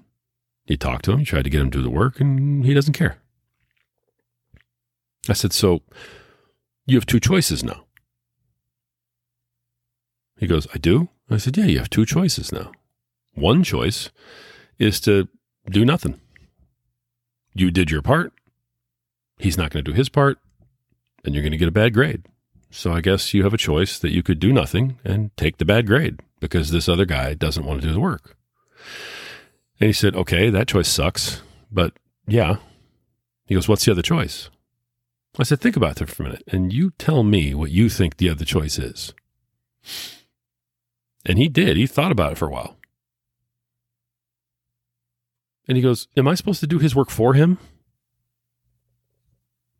You 0.69 0.77
talked 0.77 1.07
to 1.07 1.13
him, 1.13 1.21
you 1.21 1.25
tried 1.25 1.45
to 1.45 1.51
get 1.51 1.63
him 1.63 1.71
to 1.71 1.79
do 1.79 1.83
the 1.83 1.91
work, 1.91 2.21
and 2.21 2.65
he 2.65 2.75
doesn't 2.75 2.93
care. 2.93 3.17
I 5.29 5.33
said, 5.33 5.53
so 5.53 5.81
you 6.87 6.97
have 6.97 7.07
two 7.07 7.21
choices 7.21 7.65
now. 7.65 7.85
He 10.39 10.47
goes, 10.47 10.67
I 10.75 10.79
do? 10.79 11.09
I 11.31 11.39
said, 11.39 11.57
yeah, 11.57 11.65
you 11.65 11.79
have 11.79 11.91
two 11.91 12.05
choices 12.05 12.53
now. 12.53 12.73
One 13.35 13.65
choice 13.65 14.11
is 14.79 15.01
to 15.01 15.29
do 15.69 15.85
nothing. 15.85 16.21
You 17.55 17.71
did 17.71 17.91
your 17.91 18.03
part. 18.03 18.33
He's 19.39 19.57
not 19.57 19.71
going 19.71 19.85
to 19.85 19.91
do 19.91 19.97
his 19.97 20.09
part, 20.09 20.39
and 21.25 21.35
you're 21.35 21.43
going 21.43 21.53
to 21.53 21.59
get 21.59 21.69
a 21.69 21.73
bad 21.73 21.95
grade. 21.95 22.27
So 22.71 22.93
I 22.93 23.01
guess 23.01 23.33
you 23.33 23.43
have 23.45 23.55
a 23.55 23.59
choice 23.59 23.99
that 23.99 24.13
you 24.13 24.23
could 24.23 24.39
do 24.39 24.53
nothing 24.53 24.99
and 25.03 25.35
take 25.37 25.57
the 25.57 25.65
bad 25.65 25.87
grade 25.87 26.21
because 26.41 26.71
this 26.71 26.89
other 26.89 27.07
guy 27.07 27.33
doesn't 27.33 27.65
want 27.65 27.81
to 27.81 27.87
do 27.87 27.95
the 27.95 28.01
work. 28.01 28.37
And 29.81 29.87
he 29.87 29.93
said, 29.93 30.17
okay, 30.17 30.51
that 30.51 30.69
choice 30.69 30.89
sucks, 30.89 31.43
but 31.71 31.93
yeah. 32.27 32.57
He 33.47 33.55
goes, 33.55 33.69
what's 33.69 33.85
the 33.85 33.93
other 33.93 34.03
choice? 34.03 34.51
I 35.39 35.45
said, 35.45 35.61
think 35.61 35.77
about 35.77 36.01
it 36.01 36.09
for 36.09 36.23
a 36.23 36.27
minute 36.27 36.43
and 36.49 36.73
you 36.73 36.91
tell 36.99 37.23
me 37.23 37.55
what 37.55 37.71
you 37.71 37.89
think 37.89 38.17
the 38.17 38.29
other 38.29 38.45
choice 38.45 38.79
is. 38.79 39.15
And 41.25 41.39
he 41.39 41.49
did. 41.49 41.77
He 41.77 41.87
thought 41.87 42.11
about 42.11 42.33
it 42.33 42.39
for 42.39 42.49
a 42.49 42.51
while. 42.51 42.77
And 45.69 45.77
he 45.77 45.83
goes, 45.83 46.09
Am 46.17 46.27
I 46.27 46.35
supposed 46.35 46.61
to 46.61 46.67
do 46.67 46.79
his 46.79 46.97
work 46.97 47.11
for 47.11 47.35
him? 47.35 47.59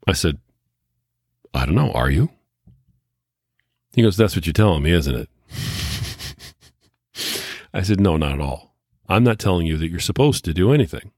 I 0.07 0.13
said, 0.13 0.39
I 1.55 1.65
don't 1.65 1.75
know. 1.75 1.91
Are 1.93 2.11
you? 2.11 2.31
He 3.95 4.03
goes, 4.03 4.19
That's 4.19 4.37
what 4.37 4.47
you're 4.47 4.53
telling 4.53 4.83
me, 4.83 4.93
isn't 4.93 5.15
it? 5.15 5.29
I 7.73 7.83
said, 7.83 8.01
No, 8.01 8.19
not 8.19 8.33
at 8.33 8.41
all. 8.41 8.77
I'm 9.09 9.25
not 9.25 9.39
telling 9.39 9.67
you 9.67 9.77
that 9.79 9.89
you're 9.89 10.01
supposed 10.01 10.45
to 10.45 10.55
do 10.55 10.73
anything. 10.73 11.13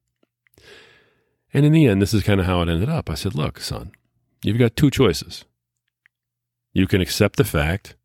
And 1.53 1.67
in 1.67 1.73
the 1.73 1.87
end, 1.87 2.01
this 2.01 2.15
is 2.15 2.23
kind 2.23 2.41
of 2.41 2.47
how 2.47 2.63
it 2.63 2.69
ended 2.69 2.89
up. 2.89 3.11
I 3.11 3.15
said, 3.15 3.35
Look, 3.35 3.61
son, 3.61 3.93
you've 4.43 4.59
got 4.59 4.77
two 4.77 4.91
choices. 4.91 5.45
You 6.73 6.87
can 6.87 7.01
accept 7.01 7.37
the 7.37 7.45
fact 7.45 7.97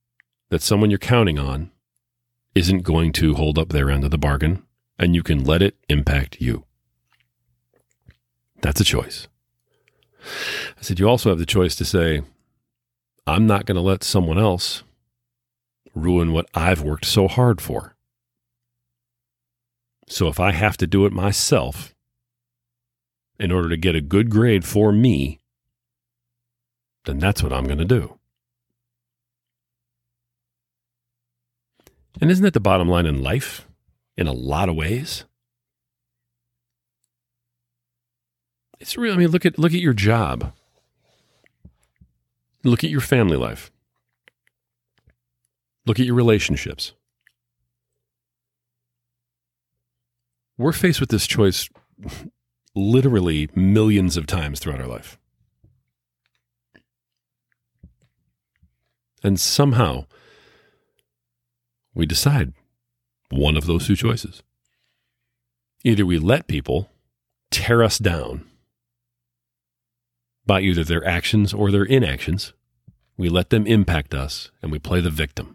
that 0.50 0.64
someone 0.64 0.90
you're 0.90 0.98
counting 0.98 1.38
on 1.38 1.72
isn't 2.56 2.82
going 2.82 3.12
to 3.14 3.36
hold 3.36 3.60
up 3.60 3.70
their 3.70 3.92
end 3.92 4.04
of 4.04 4.12
the 4.12 4.18
bargain, 4.18 4.64
and 4.98 5.14
you 5.14 5.22
can 5.22 5.44
let 5.44 5.62
it 5.62 5.76
impact 5.90 6.42
you. 6.42 6.64
That's 8.62 8.82
a 8.82 8.86
choice. 8.86 9.28
I 10.78 10.82
said, 10.82 11.00
You 11.00 11.08
also 11.08 11.30
have 11.30 11.40
the 11.40 11.46
choice 11.46 11.76
to 11.76 11.86
say, 11.86 12.24
I'm 13.28 13.46
not 13.46 13.66
going 13.66 13.76
to 13.76 13.82
let 13.82 14.04
someone 14.04 14.40
else 14.40 14.84
ruin 15.94 16.32
what 16.32 16.50
I've 16.54 16.82
worked 16.82 17.06
so 17.06 17.28
hard 17.28 17.62
for. 17.62 17.95
So 20.08 20.28
if 20.28 20.40
I 20.40 20.52
have 20.52 20.78
to 20.78 20.88
do 20.88 21.06
it 21.06 21.14
myself 21.14 21.96
in 23.40 23.52
order 23.52 23.70
to 23.70 23.78
get 23.78 23.96
a 23.96 24.02
good 24.02 24.30
grade 24.30 24.66
for 24.66 24.92
me, 24.92 25.40
then 27.06 27.20
that's 27.20 27.42
what 27.42 27.54
I'm 27.54 27.66
going 27.66 27.80
to 27.80 27.86
do. 27.86 28.18
And 32.22 32.32
isn't 32.32 32.44
that 32.44 32.54
the 32.54 32.60
bottom 32.60 32.88
line 32.88 33.06
in 33.06 33.22
life 33.22 33.68
in 34.18 34.28
a 34.28 34.34
lot 34.34 34.70
of 34.70 34.76
ways? 34.76 35.26
It's 38.80 38.98
real. 38.98 39.14
I 39.14 39.18
mean, 39.18 39.30
look 39.30 39.46
at 39.46 39.58
look 39.58 39.74
at 39.74 39.80
your 39.80 39.94
job. 39.94 40.54
Look 42.64 42.84
at 42.84 42.90
your 42.90 43.02
family 43.02 43.38
life. 43.38 43.72
Look 45.86 46.00
at 46.00 46.06
your 46.06 46.16
relationships. 46.16 46.94
We're 50.58 50.72
faced 50.72 51.00
with 51.00 51.10
this 51.10 51.28
choice 51.28 51.70
literally 52.76 53.50
millions 53.56 54.18
of 54.18 54.28
times 54.28 54.60
throughout 54.60 54.82
our 54.82 54.88
life. 54.88 55.20
And 59.24 59.40
somehow 59.40 60.06
we 61.94 62.06
decide 62.06 62.54
one 63.32 63.58
of 63.58 63.66
those 63.66 63.88
two 63.88 63.96
choices. 63.96 64.44
Either 65.84 66.06
we 66.06 66.20
let 66.20 66.48
people 66.48 66.90
tear 67.52 67.84
us 67.84 67.98
down 67.98 68.46
by 70.46 70.62
either 70.62 70.84
their 70.84 71.06
actions 71.06 71.54
or 71.54 71.72
their 71.72 71.84
inactions, 71.84 72.54
we 73.18 73.30
let 73.30 73.50
them 73.50 73.66
impact 73.66 74.14
us 74.14 74.52
and 74.62 74.72
we 74.72 74.80
play 74.80 75.02
the 75.02 75.10
victim. 75.10 75.55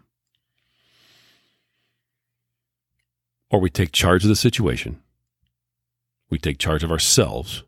Or 3.51 3.59
we 3.59 3.69
take 3.69 3.91
charge 3.91 4.23
of 4.23 4.29
the 4.29 4.35
situation, 4.35 5.01
we 6.29 6.39
take 6.39 6.57
charge 6.57 6.83
of 6.83 6.91
ourselves, 6.91 7.63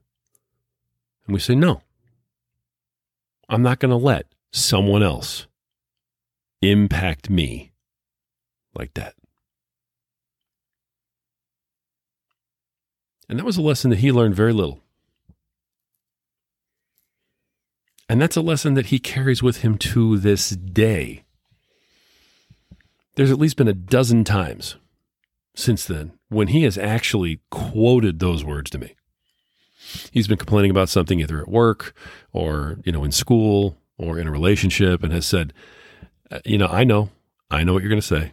and 1.28 1.34
we 1.34 1.42
say, 1.42 1.56
No, 1.56 1.82
I'm 3.50 3.62
not 3.62 3.80
going 3.80 3.92
to 3.92 3.98
let 3.98 4.28
someone 4.52 5.04
else 5.04 5.46
impact 6.62 7.30
me 7.30 7.74
like 8.74 8.94
that. 8.94 9.16
And 13.28 13.38
that 13.38 13.46
was 13.46 13.58
a 13.58 13.62
lesson 13.62 13.90
that 13.90 14.00
he 14.00 14.12
learned 14.12 14.36
very 14.36 14.54
little. 14.54 14.80
And 18.08 18.22
that's 18.22 18.38
a 18.38 18.42
lesson 18.42 18.76
that 18.76 18.88
he 18.88 19.00
carries 19.00 19.42
with 19.42 19.58
him 19.58 19.78
to 19.80 20.18
this 20.18 20.52
day. 20.52 21.24
There's 23.16 23.32
at 23.32 23.40
least 23.40 23.58
been 23.58 23.68
a 23.68 23.74
dozen 23.74 24.24
times 24.24 24.78
since 25.56 25.86
then 25.86 26.14
when 26.30 26.48
he 26.50 26.64
has 26.64 26.78
actually 26.78 27.40
quoted 27.52 28.20
those 28.20 28.44
words 28.44 28.70
to 28.72 28.78
me. 28.78 28.96
He's 30.12 30.28
been 30.28 30.38
complaining 30.38 30.72
about 30.72 30.90
something 30.90 31.20
either 31.20 31.40
at 31.40 31.48
work 31.48 31.94
or, 32.32 32.78
you 32.84 32.92
know, 32.92 33.04
in 33.04 33.12
school 33.12 33.78
or 33.98 34.18
in 34.18 34.28
a 34.28 34.32
relationship 34.32 35.04
and 35.04 35.14
has 35.14 35.26
said, 35.26 35.54
uh, 36.32 36.40
you 36.46 36.58
know, 36.58 36.68
I 36.68 36.84
know, 36.84 37.10
I 37.52 37.64
know 37.64 37.74
what 37.74 37.84
you're 37.84 37.90
going 37.90 38.02
to 38.02 38.08
say. 38.08 38.32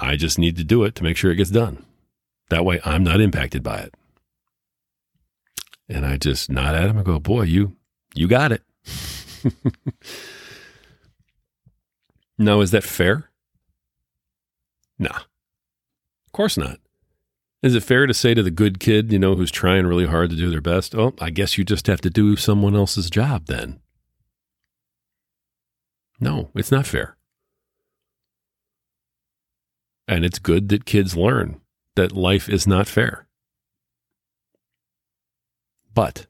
I 0.00 0.16
just 0.16 0.38
need 0.38 0.56
to 0.56 0.64
do 0.64 0.84
it 0.84 0.94
to 0.94 1.02
make 1.02 1.16
sure 1.16 1.30
it 1.30 1.36
gets 1.36 1.50
done. 1.50 1.84
That 2.48 2.64
way 2.64 2.80
I'm 2.84 3.02
not 3.02 3.20
impacted 3.20 3.62
by 3.62 3.78
it. 3.78 3.94
And 5.88 6.06
I 6.06 6.16
just 6.16 6.50
nod 6.50 6.74
at 6.74 6.88
him 6.88 6.96
and 6.96 7.06
go, 7.06 7.18
boy, 7.18 7.42
you, 7.42 7.76
you 8.14 8.28
got 8.28 8.52
it. 8.52 8.62
now, 12.38 12.60
is 12.60 12.70
that 12.72 12.84
fair? 12.84 13.30
Nah. 14.98 15.20
Course 16.36 16.58
not. 16.58 16.80
Is 17.62 17.74
it 17.74 17.82
fair 17.82 18.06
to 18.06 18.12
say 18.12 18.34
to 18.34 18.42
the 18.42 18.50
good 18.50 18.78
kid, 18.78 19.10
you 19.10 19.18
know, 19.18 19.36
who's 19.36 19.50
trying 19.50 19.86
really 19.86 20.04
hard 20.04 20.28
to 20.28 20.36
do 20.36 20.50
their 20.50 20.60
best, 20.60 20.94
oh, 20.94 21.14
I 21.18 21.30
guess 21.30 21.56
you 21.56 21.64
just 21.64 21.86
have 21.86 22.02
to 22.02 22.10
do 22.10 22.36
someone 22.36 22.76
else's 22.76 23.08
job 23.08 23.46
then? 23.46 23.80
No, 26.20 26.50
it's 26.54 26.70
not 26.70 26.84
fair. 26.84 27.16
And 30.06 30.26
it's 30.26 30.38
good 30.38 30.68
that 30.68 30.84
kids 30.84 31.16
learn 31.16 31.62
that 31.94 32.12
life 32.12 32.50
is 32.50 32.66
not 32.66 32.86
fair. 32.86 33.26
But 35.94 36.26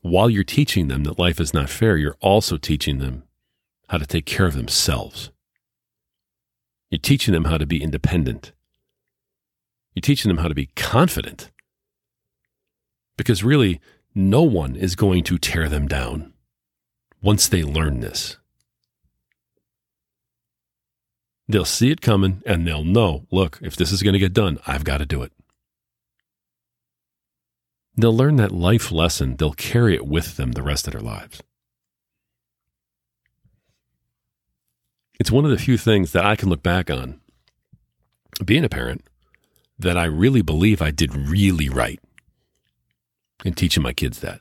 while 0.00 0.30
you're 0.30 0.44
teaching 0.44 0.88
them 0.88 1.04
that 1.04 1.18
life 1.18 1.40
is 1.40 1.52
not 1.52 1.68
fair, 1.68 1.98
you're 1.98 2.16
also 2.22 2.56
teaching 2.56 3.00
them 3.00 3.24
how 3.90 3.98
to 3.98 4.06
take 4.06 4.24
care 4.24 4.46
of 4.46 4.54
themselves. 4.54 5.30
You're 6.88 6.98
teaching 7.00 7.34
them 7.34 7.44
how 7.44 7.58
to 7.58 7.66
be 7.66 7.82
independent. 7.82 8.53
You're 9.94 10.02
teaching 10.02 10.28
them 10.28 10.38
how 10.38 10.48
to 10.48 10.54
be 10.54 10.70
confident. 10.76 11.50
Because 13.16 13.44
really, 13.44 13.80
no 14.14 14.42
one 14.42 14.74
is 14.74 14.96
going 14.96 15.22
to 15.24 15.38
tear 15.38 15.68
them 15.68 15.86
down 15.86 16.32
once 17.22 17.48
they 17.48 17.62
learn 17.62 18.00
this. 18.00 18.36
They'll 21.48 21.64
see 21.64 21.90
it 21.90 22.00
coming 22.00 22.42
and 22.46 22.66
they'll 22.66 22.84
know 22.84 23.26
look, 23.30 23.58
if 23.62 23.76
this 23.76 23.92
is 23.92 24.02
going 24.02 24.14
to 24.14 24.18
get 24.18 24.32
done, 24.32 24.58
I've 24.66 24.84
got 24.84 24.98
to 24.98 25.06
do 25.06 25.22
it. 25.22 25.32
They'll 27.96 28.16
learn 28.16 28.36
that 28.36 28.50
life 28.50 28.90
lesson, 28.90 29.36
they'll 29.36 29.52
carry 29.52 29.94
it 29.94 30.06
with 30.06 30.36
them 30.36 30.52
the 30.52 30.62
rest 30.62 30.88
of 30.88 30.92
their 30.92 31.02
lives. 31.02 31.42
It's 35.20 35.30
one 35.30 35.44
of 35.44 35.52
the 35.52 35.58
few 35.58 35.78
things 35.78 36.10
that 36.12 36.24
I 36.24 36.34
can 36.34 36.48
look 36.48 36.62
back 36.62 36.90
on, 36.90 37.20
being 38.44 38.64
a 38.64 38.68
parent, 38.68 39.04
that 39.78 39.98
I 39.98 40.04
really 40.04 40.42
believe 40.42 40.80
I 40.80 40.90
did 40.90 41.14
really 41.14 41.68
right 41.68 42.00
in 43.44 43.54
teaching 43.54 43.82
my 43.82 43.92
kids 43.92 44.20
that. 44.20 44.40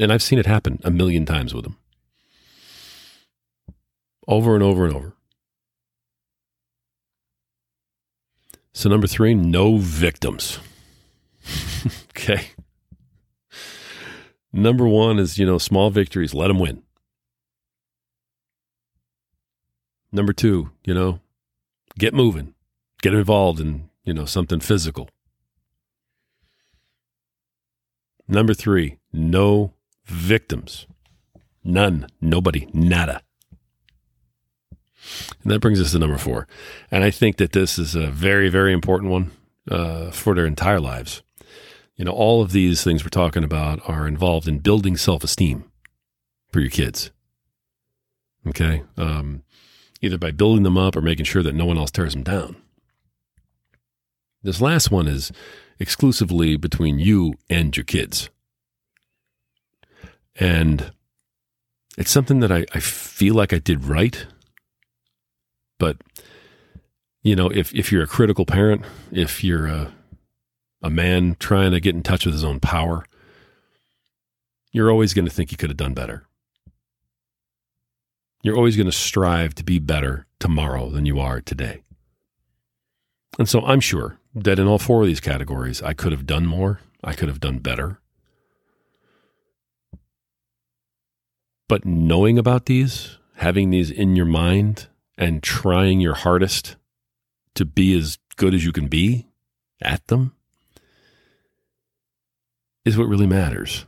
And 0.00 0.12
I've 0.12 0.22
seen 0.22 0.38
it 0.38 0.46
happen 0.46 0.80
a 0.84 0.90
million 0.90 1.24
times 1.24 1.54
with 1.54 1.64
them 1.64 1.76
over 4.26 4.54
and 4.54 4.62
over 4.62 4.86
and 4.86 4.94
over. 4.94 5.14
So, 8.72 8.88
number 8.88 9.06
three, 9.06 9.34
no 9.34 9.76
victims. 9.76 10.58
okay. 12.10 12.48
Number 14.52 14.86
one 14.88 15.18
is, 15.18 15.38
you 15.38 15.46
know, 15.46 15.58
small 15.58 15.90
victories, 15.90 16.34
let 16.34 16.48
them 16.48 16.58
win. 16.58 16.82
Number 20.12 20.32
two, 20.32 20.70
you 20.84 20.94
know, 20.94 21.20
get 21.98 22.14
moving, 22.14 22.53
get 23.04 23.12
involved 23.12 23.60
in, 23.60 23.90
you 24.02 24.14
know, 24.14 24.24
something 24.24 24.60
physical. 24.60 25.10
Number 28.26 28.54
three, 28.54 28.96
no 29.12 29.74
victims. 30.06 30.86
None, 31.62 32.06
nobody, 32.22 32.66
nada. 32.72 33.20
And 35.42 35.52
that 35.52 35.60
brings 35.60 35.82
us 35.82 35.92
to 35.92 35.98
number 35.98 36.16
four. 36.16 36.48
And 36.90 37.04
I 37.04 37.10
think 37.10 37.36
that 37.36 37.52
this 37.52 37.78
is 37.78 37.94
a 37.94 38.06
very, 38.06 38.48
very 38.48 38.72
important 38.72 39.12
one 39.12 39.32
uh, 39.70 40.10
for 40.10 40.34
their 40.34 40.46
entire 40.46 40.80
lives. 40.80 41.22
You 41.96 42.06
know, 42.06 42.12
all 42.12 42.40
of 42.40 42.52
these 42.52 42.82
things 42.82 43.04
we're 43.04 43.10
talking 43.10 43.44
about 43.44 43.86
are 43.86 44.08
involved 44.08 44.48
in 44.48 44.60
building 44.60 44.96
self 44.96 45.22
esteem 45.22 45.70
for 46.50 46.60
your 46.60 46.70
kids. 46.70 47.10
Okay. 48.48 48.82
Um, 48.96 49.42
either 50.00 50.16
by 50.16 50.30
building 50.30 50.62
them 50.62 50.78
up 50.78 50.96
or 50.96 51.02
making 51.02 51.26
sure 51.26 51.42
that 51.42 51.54
no 51.54 51.66
one 51.66 51.76
else 51.76 51.90
tears 51.90 52.14
them 52.14 52.22
down. 52.22 52.63
This 54.44 54.60
last 54.60 54.92
one 54.92 55.08
is 55.08 55.32
exclusively 55.80 56.56
between 56.56 57.00
you 57.00 57.34
and 57.50 57.76
your 57.76 57.84
kids. 57.84 58.30
And 60.36 60.92
it's 61.98 62.12
something 62.12 62.38
that 62.40 62.52
I, 62.52 62.64
I 62.72 62.78
feel 62.78 63.34
like 63.34 63.52
I 63.52 63.58
did 63.58 63.84
right 63.84 64.26
but 65.78 65.98
you 67.22 67.34
know, 67.36 67.48
if 67.48 67.74
if 67.74 67.90
you're 67.90 68.02
a 68.02 68.06
critical 68.06 68.46
parent, 68.46 68.84
if 69.10 69.42
you're 69.42 69.66
a 69.66 69.92
a 70.82 70.90
man 70.90 71.36
trying 71.38 71.72
to 71.72 71.80
get 71.80 71.94
in 71.94 72.02
touch 72.02 72.26
with 72.26 72.34
his 72.34 72.44
own 72.44 72.60
power, 72.60 73.04
you're 74.72 74.90
always 74.90 75.14
going 75.14 75.24
to 75.24 75.30
think 75.30 75.50
you 75.50 75.56
could 75.56 75.70
have 75.70 75.76
done 75.76 75.94
better. 75.94 76.26
You're 78.42 78.56
always 78.56 78.76
going 78.76 78.86
to 78.86 78.92
strive 78.92 79.54
to 79.54 79.64
be 79.64 79.78
better 79.78 80.26
tomorrow 80.38 80.90
than 80.90 81.06
you 81.06 81.18
are 81.18 81.40
today. 81.40 81.82
And 83.38 83.48
so 83.48 83.60
I'm 83.62 83.80
sure 83.80 84.18
that 84.34 84.58
in 84.58 84.66
all 84.66 84.78
four 84.78 85.02
of 85.02 85.06
these 85.06 85.20
categories, 85.20 85.82
I 85.82 85.94
could 85.94 86.12
have 86.12 86.26
done 86.26 86.46
more. 86.46 86.80
I 87.02 87.12
could 87.12 87.28
have 87.28 87.40
done 87.40 87.58
better. 87.58 88.00
But 91.68 91.84
knowing 91.84 92.38
about 92.38 92.66
these, 92.66 93.18
having 93.36 93.70
these 93.70 93.90
in 93.90 94.16
your 94.16 94.26
mind, 94.26 94.88
and 95.16 95.42
trying 95.42 96.00
your 96.00 96.14
hardest 96.14 96.76
to 97.54 97.64
be 97.64 97.96
as 97.96 98.18
good 98.36 98.54
as 98.54 98.64
you 98.64 98.72
can 98.72 98.88
be 98.88 99.28
at 99.80 100.06
them 100.08 100.34
is 102.84 102.98
what 102.98 103.08
really 103.08 103.26
matters. 103.26 103.86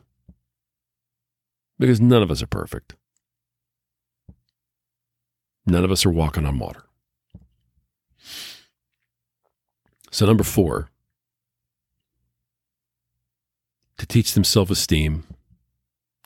Because 1.78 2.00
none 2.00 2.22
of 2.22 2.30
us 2.30 2.42
are 2.42 2.46
perfect. 2.46 2.94
None 5.66 5.84
of 5.84 5.90
us 5.90 6.06
are 6.06 6.10
walking 6.10 6.46
on 6.46 6.58
water. 6.58 6.84
So, 10.16 10.24
number 10.24 10.44
four, 10.44 10.88
to 13.98 14.06
teach 14.06 14.32
them 14.32 14.44
self 14.44 14.70
esteem, 14.70 15.24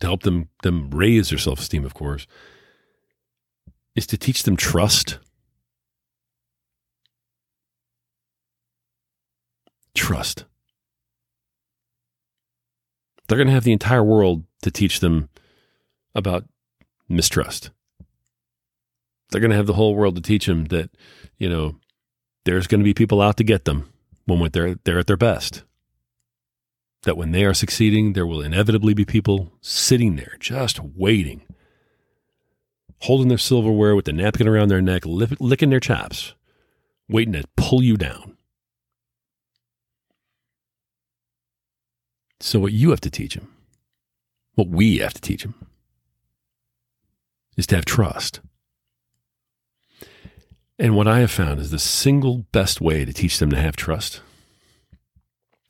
to 0.00 0.07
help 0.07 0.22
them, 0.22 0.48
them 0.62 0.90
raise 0.90 1.31
their 1.31 1.40
self 1.40 1.59
esteem, 1.59 1.85
of 1.85 1.92
course, 1.92 2.29
is 3.96 4.07
to 4.07 4.16
teach 4.16 4.44
them 4.44 4.57
trust. 4.57 5.18
Trust. 9.92 10.44
They're 13.26 13.38
going 13.38 13.48
to 13.48 13.55
have 13.55 13.64
the 13.64 13.72
entire 13.72 14.05
world 14.05 14.44
to 14.62 14.70
teach 14.70 15.00
them 15.00 15.31
about 16.14 16.44
mistrust. 17.09 17.70
They're 19.31 19.40
going 19.40 19.50
to 19.50 19.57
have 19.57 19.66
the 19.66 19.72
whole 19.72 19.96
world 19.96 20.14
to 20.14 20.22
teach 20.22 20.46
them 20.46 20.66
that, 20.66 20.90
you 21.38 21.48
know, 21.48 21.74
there's 22.44 22.66
going 22.66 22.81
to 22.81 22.85
be 22.85 22.94
people 22.94 23.20
out 23.20 23.37
to 23.37 23.44
get 23.44 23.64
them 23.64 23.92
when 24.26 24.50
they're, 24.53 24.76
they're 24.85 24.98
at 24.98 25.07
their 25.07 25.16
best. 25.16 25.64
That 27.03 27.16
when 27.16 27.33
they 27.33 27.44
are 27.44 27.55
succeeding, 27.55 28.12
there 28.12 28.26
will 28.26 28.42
inevitably 28.42 28.94
be 28.94 29.05
people 29.05 29.53
sitting 29.61 30.16
there 30.16 30.37
just 30.38 30.81
waiting, 30.81 31.42
holding 33.00 33.29
their 33.29 33.38
silverware 33.38 33.96
with 33.96 34.05
the 34.05 34.12
napkin 34.12 34.46
around 34.46 34.68
their 34.68 34.83
neck, 34.83 35.03
licking 35.07 35.70
their 35.70 35.81
chops, 35.81 36.35
waiting 37.09 37.33
to 37.33 37.44
pull 37.57 37.83
you 37.83 37.96
down. 37.96 38.37
So, 42.40 42.59
what 42.59 42.72
you 42.72 42.90
have 42.90 43.00
to 43.03 43.11
teach 43.11 43.35
them, 43.35 43.55
what 44.55 44.68
we 44.68 44.98
have 44.98 45.12
to 45.14 45.20
teach 45.20 45.42
them, 45.42 45.55
is 47.57 47.66
to 47.66 47.76
have 47.76 47.85
trust. 47.85 48.40
And 50.80 50.96
what 50.96 51.06
I 51.06 51.18
have 51.18 51.30
found 51.30 51.60
is 51.60 51.70
the 51.70 51.78
single 51.78 52.38
best 52.52 52.80
way 52.80 53.04
to 53.04 53.12
teach 53.12 53.38
them 53.38 53.50
to 53.50 53.60
have 53.60 53.76
trust 53.76 54.22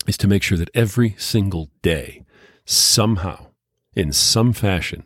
is 0.06 0.16
to 0.18 0.28
make 0.28 0.44
sure 0.44 0.56
that 0.56 0.70
every 0.72 1.16
single 1.18 1.68
day, 1.82 2.24
somehow, 2.64 3.48
in 3.92 4.12
some 4.12 4.52
fashion, 4.52 5.02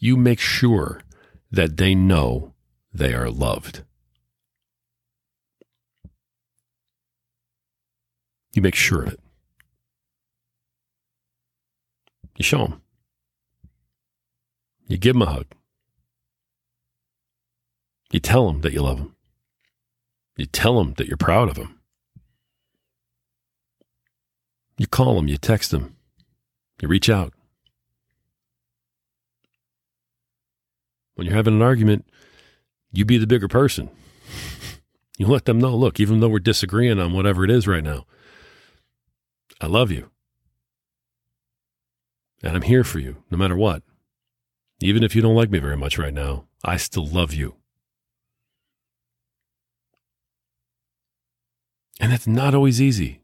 you 0.00 0.16
make 0.16 0.38
sure 0.38 1.00
that 1.50 1.76
they 1.76 1.92
know 1.92 2.54
they 2.94 3.14
are 3.14 3.28
loved. 3.28 3.82
You 8.52 8.62
make 8.62 8.76
sure 8.76 9.02
of 9.02 9.14
it. 9.14 9.20
You 12.36 12.44
show 12.44 12.58
them. 12.58 12.82
You 14.86 14.98
give 14.98 15.14
them 15.14 15.22
a 15.22 15.26
hug. 15.26 15.46
You 18.12 18.20
tell 18.20 18.46
them 18.46 18.60
that 18.60 18.72
you 18.72 18.82
love 18.82 18.98
them. 18.98 19.15
You 20.36 20.46
tell 20.46 20.78
them 20.78 20.94
that 20.94 21.08
you're 21.08 21.16
proud 21.16 21.48
of 21.48 21.54
them. 21.54 21.80
You 24.78 24.86
call 24.86 25.16
them, 25.16 25.28
you 25.28 25.38
text 25.38 25.70
them, 25.70 25.96
you 26.80 26.88
reach 26.88 27.08
out. 27.08 27.32
When 31.14 31.26
you're 31.26 31.36
having 31.36 31.54
an 31.54 31.62
argument, 31.62 32.04
you 32.92 33.06
be 33.06 33.16
the 33.16 33.26
bigger 33.26 33.48
person. 33.48 33.90
You 35.18 35.26
let 35.28 35.46
them 35.46 35.58
know, 35.58 35.74
look, 35.74 35.98
even 35.98 36.20
though 36.20 36.28
we're 36.28 36.40
disagreeing 36.40 37.00
on 37.00 37.14
whatever 37.14 37.42
it 37.42 37.50
is 37.50 37.66
right 37.66 37.82
now, 37.82 38.04
I 39.62 39.66
love 39.66 39.90
you. 39.90 40.10
And 42.42 42.54
I'm 42.54 42.60
here 42.60 42.84
for 42.84 42.98
you 42.98 43.24
no 43.30 43.38
matter 43.38 43.56
what. 43.56 43.82
Even 44.80 45.02
if 45.02 45.16
you 45.16 45.22
don't 45.22 45.34
like 45.34 45.50
me 45.50 45.58
very 45.58 45.76
much 45.76 45.96
right 45.96 46.12
now, 46.12 46.44
I 46.62 46.76
still 46.76 47.06
love 47.06 47.32
you. 47.32 47.56
And 52.00 52.12
it's 52.12 52.26
not 52.26 52.54
always 52.54 52.80
easy. 52.80 53.20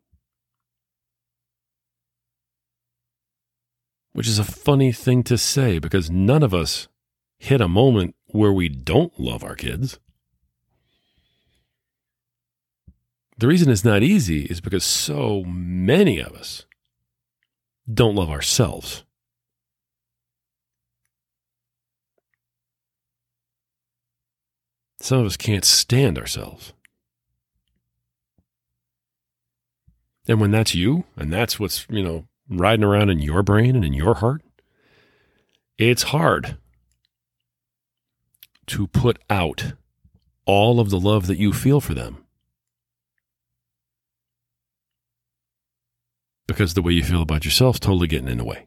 Which 4.12 4.28
is 4.28 4.38
a 4.38 4.44
funny 4.44 4.92
thing 4.92 5.22
to 5.24 5.38
say 5.38 5.78
because 5.78 6.11
none 6.11 6.42
of 6.42 6.54
us 6.54 6.88
hit 7.38 7.61
a 7.61 7.68
moment 7.68 8.14
where 8.26 8.52
we 8.52 8.68
don't 8.68 9.18
love 9.18 9.42
our 9.42 9.54
kids. 9.56 9.98
The 13.38 13.46
reason 13.46 13.70
it's 13.70 13.85
not 13.85 14.02
easy 14.02 14.44
is 14.44 14.61
because 14.61 14.85
so 14.85 15.42
many 15.44 16.20
of 16.20 16.32
us 16.32 16.66
don't 17.92 18.14
love 18.14 18.30
ourselves. 18.30 19.04
Some 25.00 25.18
of 25.18 25.26
us 25.26 25.37
can't 25.37 25.64
stand 25.64 26.16
ourselves. 26.16 26.72
And 30.28 30.40
when 30.40 30.50
that's 30.50 30.74
you 30.74 31.04
and 31.16 31.32
that's 31.32 31.58
what's, 31.58 31.87
you 31.90 32.02
know, 32.02 32.26
riding 32.48 32.85
around 32.85 33.11
in 33.11 33.18
your 33.18 33.42
brain 33.42 33.74
and 33.74 33.85
in 33.85 33.92
your 33.92 34.14
heart, 34.14 34.42
it's 35.78 36.04
hard 36.04 36.56
to 38.66 38.87
put 38.87 39.18
out 39.28 39.72
all 40.46 40.80
of 40.80 40.90
the 40.90 41.00
love 41.00 41.26
that 41.26 41.38
you 41.38 41.52
feel 41.52 41.80
for 41.80 41.94
them. 41.94 42.24
Because 46.46 46.74
the 46.74 46.82
way 46.82 46.92
you 46.92 47.02
feel 47.02 47.22
about 47.22 47.44
yourself 47.44 47.76
is 47.76 47.80
totally 47.80 48.06
getting 48.06 48.28
in 48.28 48.38
the 48.38 48.44
way. 48.44 48.66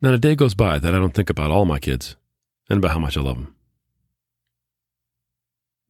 Not 0.00 0.14
a 0.14 0.18
day 0.18 0.34
goes 0.34 0.54
by 0.54 0.78
that 0.78 0.94
I 0.94 0.98
don't 0.98 1.14
think 1.14 1.30
about 1.30 1.50
all 1.50 1.64
my 1.64 1.78
kids 1.78 2.16
and 2.68 2.78
about 2.78 2.90
how 2.90 2.98
much 2.98 3.16
I 3.16 3.20
love 3.20 3.36
them. 3.36 3.54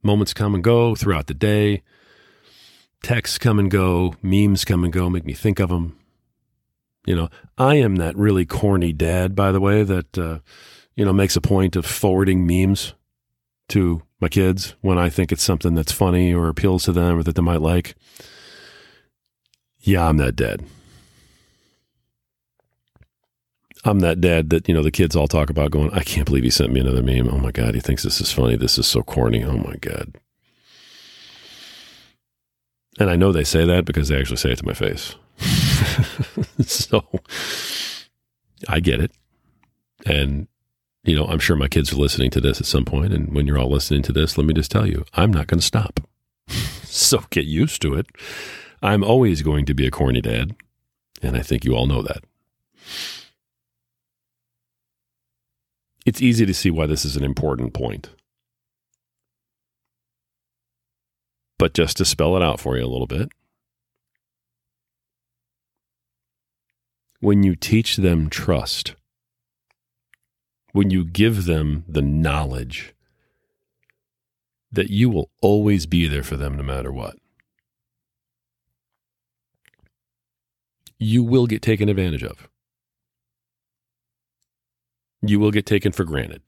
Moments 0.02 0.34
come 0.34 0.54
and 0.54 0.64
go 0.64 0.94
throughout 0.94 1.26
the 1.26 1.34
day. 1.34 1.82
Texts 3.02 3.38
come 3.38 3.58
and 3.58 3.70
go. 3.70 4.14
Memes 4.22 4.64
come 4.64 4.84
and 4.84 4.92
go. 4.92 5.08
Make 5.08 5.24
me 5.24 5.34
think 5.34 5.60
of 5.60 5.68
them. 5.68 5.98
You 7.06 7.16
know, 7.16 7.28
I 7.58 7.76
am 7.76 7.96
that 7.96 8.16
really 8.16 8.46
corny 8.46 8.92
dad, 8.92 9.34
by 9.34 9.50
the 9.50 9.60
way, 9.60 9.82
that, 9.82 10.16
uh, 10.16 10.38
you 10.94 11.04
know, 11.04 11.12
makes 11.12 11.36
a 11.36 11.40
point 11.40 11.74
of 11.74 11.84
forwarding 11.84 12.46
memes 12.46 12.94
to 13.68 14.02
my 14.20 14.28
kids 14.28 14.74
when 14.82 14.98
I 14.98 15.08
think 15.08 15.32
it's 15.32 15.42
something 15.42 15.74
that's 15.74 15.92
funny 15.92 16.32
or 16.32 16.48
appeals 16.48 16.84
to 16.84 16.92
them 16.92 17.18
or 17.18 17.22
that 17.24 17.34
they 17.34 17.42
might 17.42 17.60
like. 17.60 17.96
Yeah, 19.80 20.06
I'm 20.06 20.18
that 20.18 20.36
dad. 20.36 20.64
I'm 23.84 24.00
that 24.00 24.20
dad 24.20 24.50
that, 24.50 24.68
you 24.68 24.74
know, 24.74 24.82
the 24.82 24.90
kids 24.90 25.16
all 25.16 25.26
talk 25.26 25.50
about 25.50 25.72
going, 25.72 25.90
I 25.92 26.02
can't 26.02 26.26
believe 26.26 26.44
he 26.44 26.50
sent 26.50 26.72
me 26.72 26.80
another 26.80 27.02
meme. 27.02 27.28
Oh 27.28 27.38
my 27.38 27.50
God, 27.50 27.74
he 27.74 27.80
thinks 27.80 28.02
this 28.02 28.20
is 28.20 28.32
funny. 28.32 28.56
This 28.56 28.78
is 28.78 28.86
so 28.86 29.02
corny. 29.02 29.42
Oh 29.42 29.56
my 29.56 29.74
God. 29.76 30.16
And 33.00 33.10
I 33.10 33.16
know 33.16 33.32
they 33.32 33.44
say 33.44 33.64
that 33.64 33.84
because 33.84 34.08
they 34.08 34.18
actually 34.18 34.36
say 34.36 34.52
it 34.52 34.58
to 34.58 34.66
my 34.66 34.74
face. 34.74 35.16
so 36.64 37.04
I 38.68 38.80
get 38.80 39.00
it. 39.00 39.10
And, 40.06 40.46
you 41.02 41.16
know, 41.16 41.24
I'm 41.26 41.38
sure 41.38 41.56
my 41.56 41.68
kids 41.68 41.92
are 41.92 41.96
listening 41.96 42.30
to 42.30 42.40
this 42.40 42.60
at 42.60 42.66
some 42.66 42.84
point, 42.84 43.12
And 43.12 43.34
when 43.34 43.46
you're 43.46 43.58
all 43.58 43.70
listening 43.70 44.02
to 44.02 44.12
this, 44.12 44.38
let 44.38 44.46
me 44.46 44.54
just 44.54 44.70
tell 44.70 44.86
you, 44.86 45.04
I'm 45.14 45.32
not 45.32 45.48
going 45.48 45.60
to 45.60 45.66
stop. 45.66 46.00
so 46.84 47.24
get 47.30 47.46
used 47.46 47.82
to 47.82 47.94
it. 47.94 48.06
I'm 48.82 49.02
always 49.02 49.42
going 49.42 49.64
to 49.66 49.74
be 49.74 49.86
a 49.86 49.90
corny 49.90 50.20
dad. 50.20 50.54
And 51.22 51.36
I 51.36 51.40
think 51.40 51.64
you 51.64 51.74
all 51.74 51.86
know 51.86 52.02
that. 52.02 52.24
It's 56.04 56.22
easy 56.22 56.46
to 56.46 56.54
see 56.54 56.70
why 56.70 56.86
this 56.86 57.04
is 57.04 57.16
an 57.16 57.24
important 57.24 57.74
point. 57.74 58.10
But 61.58 61.74
just 61.74 61.96
to 61.98 62.04
spell 62.04 62.36
it 62.36 62.42
out 62.42 62.58
for 62.58 62.76
you 62.76 62.84
a 62.84 62.88
little 62.88 63.06
bit, 63.06 63.30
when 67.20 67.44
you 67.44 67.54
teach 67.54 67.98
them 67.98 68.28
trust, 68.28 68.96
when 70.72 70.90
you 70.90 71.04
give 71.04 71.44
them 71.44 71.84
the 71.86 72.02
knowledge 72.02 72.94
that 74.72 74.90
you 74.90 75.10
will 75.10 75.30
always 75.40 75.86
be 75.86 76.08
there 76.08 76.22
for 76.22 76.36
them 76.36 76.56
no 76.56 76.62
matter 76.62 76.90
what. 76.90 77.16
You 80.98 81.22
will 81.22 81.46
get 81.46 81.62
taken 81.62 81.88
advantage 81.88 82.24
of. 82.24 82.48
You 85.22 85.38
will 85.38 85.50
get 85.50 85.66
taken 85.66 85.92
for 85.92 86.04
granted. 86.04 86.42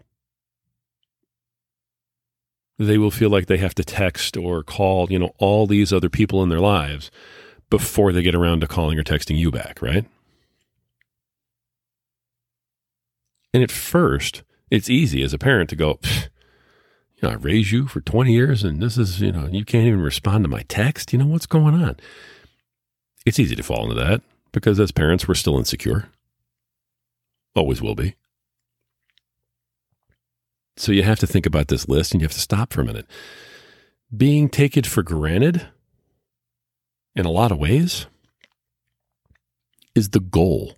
They 2.78 2.98
will 2.98 3.12
feel 3.12 3.30
like 3.30 3.46
they 3.46 3.58
have 3.58 3.74
to 3.76 3.84
text 3.84 4.36
or 4.36 4.64
call, 4.64 5.10
you 5.10 5.18
know, 5.18 5.32
all 5.38 5.66
these 5.66 5.92
other 5.92 6.08
people 6.08 6.42
in 6.42 6.48
their 6.48 6.60
lives 6.60 7.10
before 7.70 8.12
they 8.12 8.22
get 8.22 8.34
around 8.34 8.60
to 8.60 8.66
calling 8.66 8.98
or 8.98 9.04
texting 9.04 9.38
you 9.38 9.50
back, 9.50 9.80
right? 9.80 10.04
And 13.52 13.62
at 13.62 13.70
first, 13.70 14.42
it's 14.70 14.90
easy 14.90 15.22
as 15.22 15.32
a 15.32 15.38
parent 15.38 15.70
to 15.70 15.76
go, 15.76 16.00
you 16.02 17.22
know, 17.22 17.30
I 17.30 17.34
raised 17.34 17.70
you 17.70 17.86
for 17.86 18.00
20 18.00 18.32
years 18.32 18.64
and 18.64 18.82
this 18.82 18.98
is, 18.98 19.20
you 19.20 19.30
know, 19.30 19.46
you 19.46 19.64
can't 19.64 19.86
even 19.86 20.00
respond 20.00 20.42
to 20.42 20.50
my 20.50 20.62
text. 20.62 21.12
You 21.12 21.20
know, 21.20 21.26
what's 21.26 21.46
going 21.46 21.74
on? 21.74 21.96
It's 23.24 23.38
easy 23.38 23.54
to 23.54 23.62
fall 23.62 23.84
into 23.84 23.94
that 23.94 24.20
because 24.50 24.80
as 24.80 24.90
parents, 24.90 25.28
we're 25.28 25.34
still 25.34 25.58
insecure. 25.58 26.08
Always 27.54 27.80
will 27.80 27.94
be. 27.94 28.16
So 30.76 30.92
you 30.92 31.02
have 31.02 31.20
to 31.20 31.26
think 31.26 31.46
about 31.46 31.68
this 31.68 31.88
list 31.88 32.12
and 32.12 32.20
you 32.20 32.24
have 32.24 32.32
to 32.32 32.40
stop 32.40 32.72
for 32.72 32.80
a 32.80 32.84
minute. 32.84 33.06
Being 34.14 34.48
taken 34.48 34.84
for 34.84 35.02
granted 35.02 35.68
in 37.14 37.26
a 37.26 37.30
lot 37.30 37.52
of 37.52 37.58
ways 37.58 38.06
is 39.94 40.10
the 40.10 40.20
goal. 40.20 40.76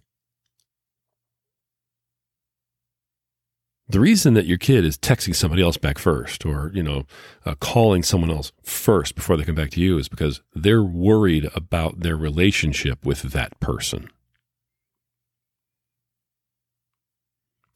The 3.89 4.01
reason 4.01 4.35
that 4.35 4.47
your 4.47 4.59
kid 4.59 4.85
is 4.85 4.99
texting 4.99 5.35
somebody 5.35 5.63
else 5.63 5.77
back 5.77 5.99
first 5.99 6.45
or, 6.45 6.73
you 6.75 6.83
know, 6.83 7.07
uh, 7.45 7.55
calling 7.55 8.03
someone 8.03 8.31
else 8.31 8.51
first 8.63 9.15
before 9.15 9.37
they 9.37 9.45
come 9.45 9.55
back 9.55 9.71
to 9.71 9.81
you 9.81 9.97
is 9.97 10.09
because 10.09 10.43
they're 10.55 10.83
worried 10.83 11.49
about 11.55 12.01
their 12.01 12.17
relationship 12.17 13.05
with 13.07 13.23
that 13.23 13.59
person. 13.61 14.11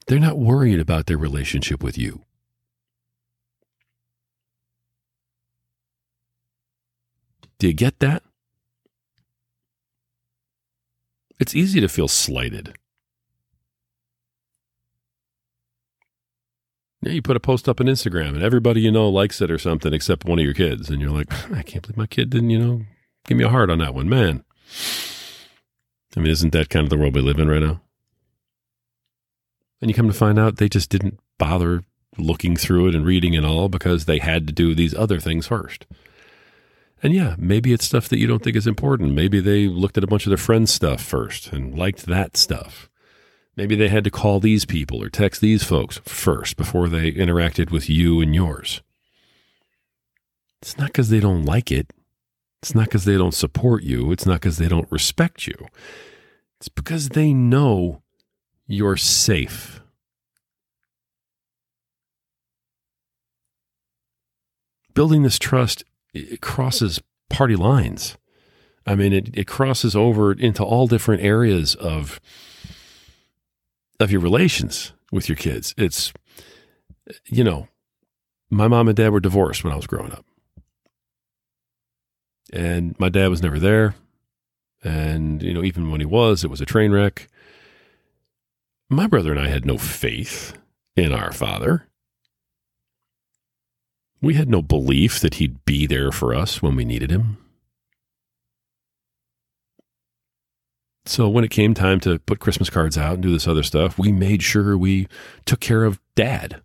They're 0.07 0.19
not 0.19 0.37
worried 0.37 0.79
about 0.79 1.05
their 1.05 1.17
relationship 1.17 1.83
with 1.83 1.97
you. 1.97 2.23
Do 7.59 7.67
you 7.67 7.73
get 7.73 7.99
that? 7.99 8.23
It's 11.39 11.55
easy 11.55 11.79
to 11.79 11.87
feel 11.87 12.07
slighted. 12.07 12.75
Yeah, 17.03 17.13
you 17.13 17.21
put 17.21 17.35
a 17.35 17.39
post 17.39 17.67
up 17.67 17.79
on 17.81 17.87
Instagram 17.87 18.29
and 18.29 18.43
everybody 18.43 18.81
you 18.81 18.91
know 18.91 19.09
likes 19.09 19.41
it 19.41 19.49
or 19.49 19.57
something 19.57 19.91
except 19.93 20.25
one 20.25 20.37
of 20.37 20.45
your 20.45 20.53
kids. 20.53 20.89
And 20.89 21.01
you're 21.01 21.11
like, 21.11 21.31
I 21.51 21.63
can't 21.63 21.81
believe 21.81 21.97
my 21.97 22.05
kid 22.05 22.29
didn't, 22.29 22.51
you 22.51 22.59
know, 22.59 22.81
give 23.25 23.37
me 23.37 23.43
a 23.43 23.49
heart 23.49 23.69
on 23.69 23.79
that 23.79 23.95
one. 23.95 24.07
Man. 24.07 24.43
I 26.15 26.19
mean, 26.19 26.31
isn't 26.31 26.53
that 26.53 26.69
kind 26.69 26.83
of 26.83 26.89
the 26.89 26.97
world 26.97 27.15
we 27.15 27.21
live 27.21 27.39
in 27.39 27.47
right 27.47 27.61
now? 27.61 27.81
And 29.81 29.89
you 29.89 29.95
come 29.95 30.07
to 30.07 30.13
find 30.13 30.37
out 30.37 30.57
they 30.57 30.69
just 30.69 30.89
didn't 30.89 31.19
bother 31.37 31.83
looking 32.17 32.55
through 32.55 32.89
it 32.89 32.95
and 32.95 33.05
reading 33.05 33.33
it 33.33 33.45
all 33.45 33.67
because 33.69 34.05
they 34.05 34.19
had 34.19 34.45
to 34.47 34.53
do 34.53 34.75
these 34.75 34.93
other 34.93 35.19
things 35.19 35.47
first. 35.47 35.85
And 37.03 37.13
yeah, 37.13 37.35
maybe 37.37 37.73
it's 37.73 37.85
stuff 37.85 38.07
that 38.09 38.19
you 38.19 38.27
don't 38.27 38.43
think 38.43 38.55
is 38.55 38.67
important. 38.67 39.13
Maybe 39.13 39.39
they 39.39 39.67
looked 39.67 39.97
at 39.97 40.03
a 40.03 40.07
bunch 40.07 40.25
of 40.25 40.29
their 40.29 40.37
friends' 40.37 40.71
stuff 40.71 41.01
first 41.01 41.51
and 41.51 41.77
liked 41.77 42.05
that 42.05 42.37
stuff. 42.37 42.89
Maybe 43.57 43.75
they 43.75 43.89
had 43.89 44.03
to 44.03 44.11
call 44.11 44.39
these 44.39 44.65
people 44.65 45.01
or 45.01 45.09
text 45.09 45.41
these 45.41 45.63
folks 45.63 45.99
first 46.05 46.57
before 46.57 46.87
they 46.87 47.11
interacted 47.11 47.71
with 47.71 47.89
you 47.89 48.21
and 48.21 48.35
yours. 48.35 48.81
It's 50.61 50.77
not 50.77 50.87
because 50.87 51.09
they 51.09 51.19
don't 51.19 51.43
like 51.43 51.71
it. 51.71 51.91
It's 52.61 52.75
not 52.75 52.85
because 52.85 53.05
they 53.05 53.17
don't 53.17 53.33
support 53.33 53.83
you. 53.83 54.11
It's 54.11 54.27
not 54.27 54.35
because 54.35 54.57
they 54.57 54.67
don't 54.67 54.91
respect 54.91 55.47
you. 55.47 55.55
It's 56.59 56.69
because 56.69 57.09
they 57.09 57.33
know 57.33 58.03
you're 58.71 58.97
safe. 58.97 59.81
Building 64.93 65.23
this 65.23 65.39
trust 65.39 65.83
crosses 66.41 67.01
party 67.29 67.55
lines. 67.55 68.17
I 68.85 68.95
mean, 68.95 69.13
it, 69.13 69.29
it 69.33 69.47
crosses 69.47 69.95
over 69.95 70.33
into 70.33 70.63
all 70.63 70.87
different 70.87 71.21
areas 71.21 71.75
of 71.75 72.19
of 73.99 74.11
your 74.11 74.21
relations 74.21 74.93
with 75.11 75.29
your 75.29 75.35
kids. 75.35 75.75
It's 75.77 76.11
you 77.25 77.43
know, 77.43 77.67
my 78.49 78.67
mom 78.67 78.87
and 78.87 78.97
dad 78.97 79.11
were 79.11 79.19
divorced 79.19 79.63
when 79.63 79.73
I 79.73 79.75
was 79.75 79.87
growing 79.87 80.11
up. 80.11 80.25
And 82.53 82.99
my 82.99 83.09
dad 83.09 83.29
was 83.29 83.41
never 83.41 83.59
there. 83.59 83.95
And, 84.83 85.41
you 85.41 85.53
know, 85.53 85.63
even 85.63 85.91
when 85.91 86.01
he 86.01 86.05
was, 86.05 86.43
it 86.43 86.49
was 86.49 86.59
a 86.59 86.65
train 86.65 86.91
wreck. 86.91 87.29
My 88.91 89.07
brother 89.07 89.31
and 89.31 89.39
I 89.39 89.47
had 89.47 89.65
no 89.65 89.77
faith 89.77 90.53
in 90.97 91.13
our 91.13 91.31
father. 91.31 91.87
We 94.21 94.33
had 94.33 94.49
no 94.49 94.61
belief 94.61 95.21
that 95.21 95.35
he'd 95.35 95.63
be 95.63 95.87
there 95.87 96.11
for 96.11 96.35
us 96.35 96.61
when 96.61 96.75
we 96.75 96.83
needed 96.83 97.09
him. 97.09 97.37
So 101.05 101.29
when 101.29 101.45
it 101.45 101.51
came 101.51 101.73
time 101.73 102.01
to 102.01 102.19
put 102.19 102.41
Christmas 102.41 102.69
cards 102.69 102.97
out 102.97 103.13
and 103.13 103.23
do 103.23 103.31
this 103.31 103.47
other 103.47 103.63
stuff, 103.63 103.97
we 103.97 104.11
made 104.11 104.43
sure 104.43 104.77
we 104.77 105.07
took 105.45 105.61
care 105.61 105.85
of 105.85 106.01
dad 106.13 106.61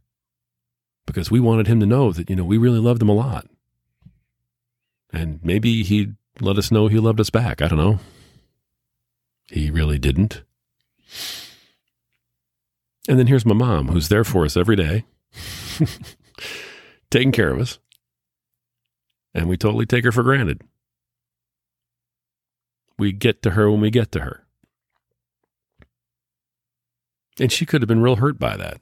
because 1.07 1.31
we 1.31 1.39
wanted 1.39 1.69
him 1.69 1.79
to 1.79 1.87
know 1.87 2.11
that, 2.11 2.29
you 2.29 2.35
know, 2.35 2.45
we 2.45 2.59
really 2.59 2.81
loved 2.81 3.03
him 3.03 3.09
a 3.09 3.15
lot. 3.15 3.47
And 5.13 5.39
maybe 5.45 5.85
he'd 5.85 6.17
let 6.41 6.59
us 6.59 6.73
know 6.73 6.89
he 6.89 6.99
loved 6.99 7.21
us 7.21 7.31
back. 7.31 7.63
I 7.63 7.69
don't 7.69 7.79
know. 7.79 8.01
He 9.47 9.71
really 9.71 10.01
didn't. 10.01 10.43
And 13.09 13.19
then 13.19 13.27
here's 13.29 13.47
my 13.47 13.55
mom, 13.55 13.89
who's 13.89 14.09
there 14.09 14.25
for 14.25 14.45
us 14.45 14.57
every 14.57 14.77
day. 14.77 15.05
taking 17.11 17.33
care 17.33 17.53
of 17.53 17.61
us. 17.61 17.79
And 19.35 19.49
we 19.49 19.57
totally 19.57 19.87
take 19.87 20.05
her 20.05 20.13
for 20.13 20.23
granted. 20.23 20.63
We 22.99 23.13
get 23.13 23.43
to 23.43 23.51
her 23.51 23.71
when 23.71 23.81
we 23.81 23.91
get 23.91 24.11
to 24.13 24.21
her. 24.21 24.47
And 27.39 27.53
she 27.53 27.67
could 27.67 27.83
have 27.83 27.89
been 27.89 28.03
real 28.03 28.17
hurt 28.17 28.39
by 28.39 28.57
that. 28.57 28.81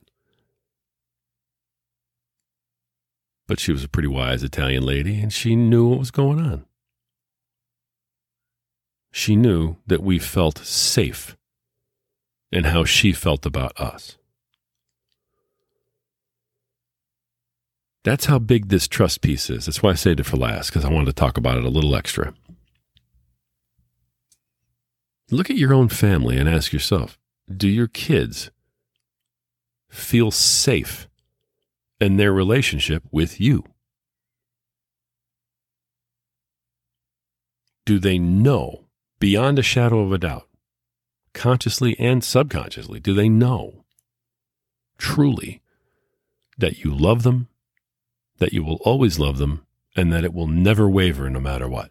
But 3.47 3.59
she 3.59 3.73
was 3.73 3.85
a 3.85 3.89
pretty 3.89 4.09
wise 4.09 4.43
Italian 4.43 4.87
lady 4.87 5.21
and 5.21 5.33
she 5.33 5.57
knew 5.57 5.89
what 5.89 5.99
was 5.99 6.11
going 6.13 6.41
on. 6.41 6.65
She 9.13 9.37
knew 9.37 9.77
that 9.87 10.03
we 10.03 10.19
felt 10.19 10.59
safe 10.59 11.37
in 12.55 12.65
how 12.65 12.85
she 12.85 13.13
felt 13.13 13.45
about 13.45 13.79
us. 13.81 14.17
That's 18.05 18.27
how 18.27 18.39
big 18.39 18.69
this 18.69 18.87
trust 18.87 19.23
piece 19.23 19.51
is. 19.51 19.67
That's 19.67 19.83
why 19.83 19.91
I 19.91 19.95
saved 19.95 20.21
it 20.21 20.27
for 20.27 20.37
last, 20.37 20.69
because 20.71 20.85
I 20.85 20.91
wanted 20.91 21.07
to 21.07 21.15
talk 21.15 21.37
about 21.37 21.57
it 21.57 21.65
a 21.65 21.71
little 21.71 21.97
extra. 21.97 22.35
Look 25.31 25.51
at 25.51 25.57
your 25.57 25.75
own 25.75 25.89
family 25.89 26.37
and 26.39 26.49
ask 26.49 26.73
yourself 26.73 27.19
do 27.55 27.69
your 27.69 27.89
kids 27.89 28.51
feel 29.91 30.31
safe 30.31 31.09
in 32.01 32.19
their 32.19 32.33
relationship 32.33 33.03
with 33.11 33.41
you? 33.41 33.65
Do 37.85 37.99
they 37.99 38.19
know 38.19 38.85
beyond 39.19 39.59
a 39.59 39.63
shadow 39.63 40.01
of 40.01 40.13
a 40.13 40.19
doubt, 40.19 40.49
consciously 41.35 41.95
and 41.99 42.25
subconsciously, 42.25 43.01
do 43.01 43.13
they 43.13 43.29
know 43.29 43.85
truly 44.97 45.61
that 46.57 46.85
you 46.85 46.95
love 46.95 47.25
them 47.25 47.49
that 48.39 48.53
you 48.53 48.65
will 48.65 48.81
always 48.83 49.19
love 49.19 49.39
them, 49.39 49.65
and 49.97 50.13
that 50.13 50.25
it 50.25 50.35
will 50.35 50.47
never 50.47 50.89
waver 50.89 51.31
no 51.31 51.41
matter 51.41 51.69
what. 51.69 51.91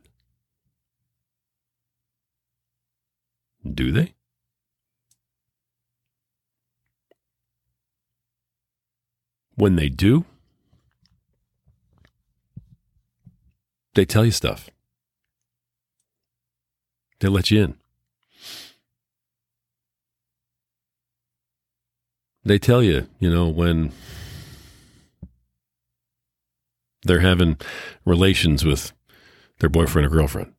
Do 3.66 3.92
they? 3.92 4.14
When 9.56 9.76
they 9.76 9.88
do, 9.88 10.26
they 13.94 14.04
tell 14.04 14.26
you 14.26 14.32
stuff. 14.32 14.70
They 17.20 17.30
let 17.30 17.52
you 17.52 17.64
in. 17.64 17.83
They 22.46 22.60
tell 22.60 22.84
you, 22.84 23.08
you 23.20 23.30
know, 23.30 23.48
when 23.48 23.94
they're 27.04 27.20
having 27.20 27.58
relations 28.06 28.66
with 28.66 28.94
their 29.60 29.70
boyfriend 29.70 30.06
or 30.06 30.10
girlfriend. 30.10 30.54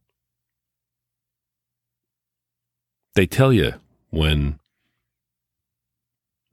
They 3.14 3.26
tell 3.26 3.52
you 3.52 3.74
when 4.10 4.58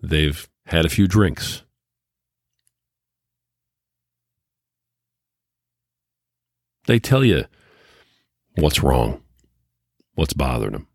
they've 0.02 0.48
had 0.66 0.86
a 0.86 0.90
few 0.90 1.08
drinks. 1.08 1.64
They 6.88 7.00
tell 7.00 7.24
you 7.24 7.46
what's 8.56 8.84
wrong, 8.84 9.22
what's 10.16 10.34
bothering 10.34 10.74
them. 10.74 10.88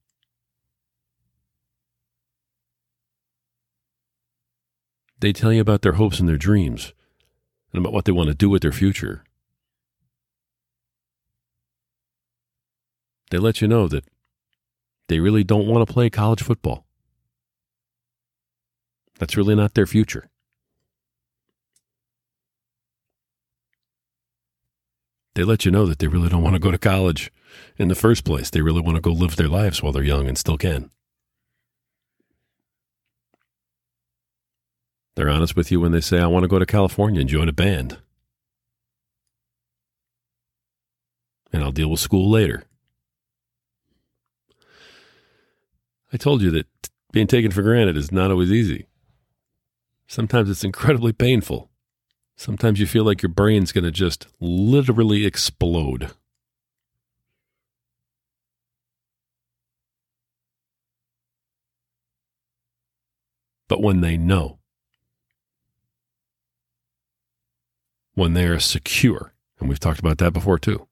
They 5.19 5.33
tell 5.33 5.53
you 5.53 5.61
about 5.61 5.83
their 5.83 5.95
hopes 5.95 6.21
and 6.21 6.29
their 6.29 6.37
dreams 6.37 6.93
and 7.73 7.81
about 7.81 7.93
what 7.93 8.05
they 8.05 8.13
want 8.13 8.29
to 8.29 8.35
do 8.35 8.51
with 8.51 8.63
their 8.63 8.73
future. 8.73 9.25
They 13.31 13.39
let 13.39 13.61
you 13.61 13.69
know 13.69 13.89
that 13.89 14.05
they 15.09 15.19
really 15.19 15.45
don't 15.45 15.67
want 15.67 15.87
to 15.87 15.93
play 15.93 16.11
college 16.11 16.43
football. 16.43 16.87
That's 19.19 19.37
really 19.37 19.55
not 19.55 19.75
their 19.75 19.87
future. 19.87 20.29
They 25.35 25.45
let 25.45 25.65
you 25.65 25.71
know 25.71 25.87
that 25.87 25.99
they 25.99 26.07
really 26.07 26.29
don't 26.29 26.43
want 26.43 26.55
to 26.55 26.61
go 26.61 26.71
to 26.71 26.79
college 26.79 27.31
in 27.77 27.89
the 27.89 27.95
first 27.95 28.25
place. 28.25 28.49
They 28.49 28.63
really 28.63 28.81
want 28.81 28.97
to 28.97 29.03
go 29.03 29.13
live 29.13 29.37
their 29.37 29.49
lives 29.49 29.83
while 29.83 29.93
they're 29.93 30.03
young 30.03 30.29
and 30.29 30.39
still 30.39 30.57
can. 30.57 30.91
They're 35.17 35.31
honest 35.31 35.57
with 35.57 35.73
you 35.73 35.81
when 35.81 35.93
they 35.93 36.03
say, 36.03 36.21
I 36.21 36.27
want 36.27 36.45
to 36.45 36.49
go 36.49 36.59
to 36.59 36.67
California 36.67 37.21
and 37.21 37.29
join 37.29 37.49
a 37.49 37.53
band. 37.53 37.99
And 41.53 41.65
I'll 41.65 41.73
deal 41.73 41.91
with 41.91 42.01
school 42.01 42.31
later. 42.31 42.65
I 46.13 46.19
told 46.19 46.43
you 46.43 46.51
that 46.51 46.67
being 47.13 47.27
taken 47.27 47.51
for 47.51 47.63
granted 47.63 47.97
is 47.97 48.13
not 48.13 48.31
always 48.31 48.53
easy. 48.53 48.87
Sometimes 50.07 50.51
it's 50.51 50.65
incredibly 50.65 51.13
painful. 51.13 51.71
Sometimes 52.37 52.79
you 52.79 52.87
feel 52.87 53.05
like 53.05 53.23
your 53.23 53.33
brain's 53.33 53.73
going 53.73 53.85
to 53.85 53.91
just 53.91 54.27
literally 54.39 55.25
explode. 55.25 56.11
But 63.67 63.83
when 63.83 64.03
they 64.03 64.19
know, 64.19 64.59
when 68.17 68.33
they 68.33 68.47
are 68.47 68.59
secure, 68.59 69.35
and 69.61 69.69
we've 69.69 69.79
talked 69.79 70.01
about 70.01 70.19
that 70.19 70.33
before 70.33 70.59
too, 70.59 70.89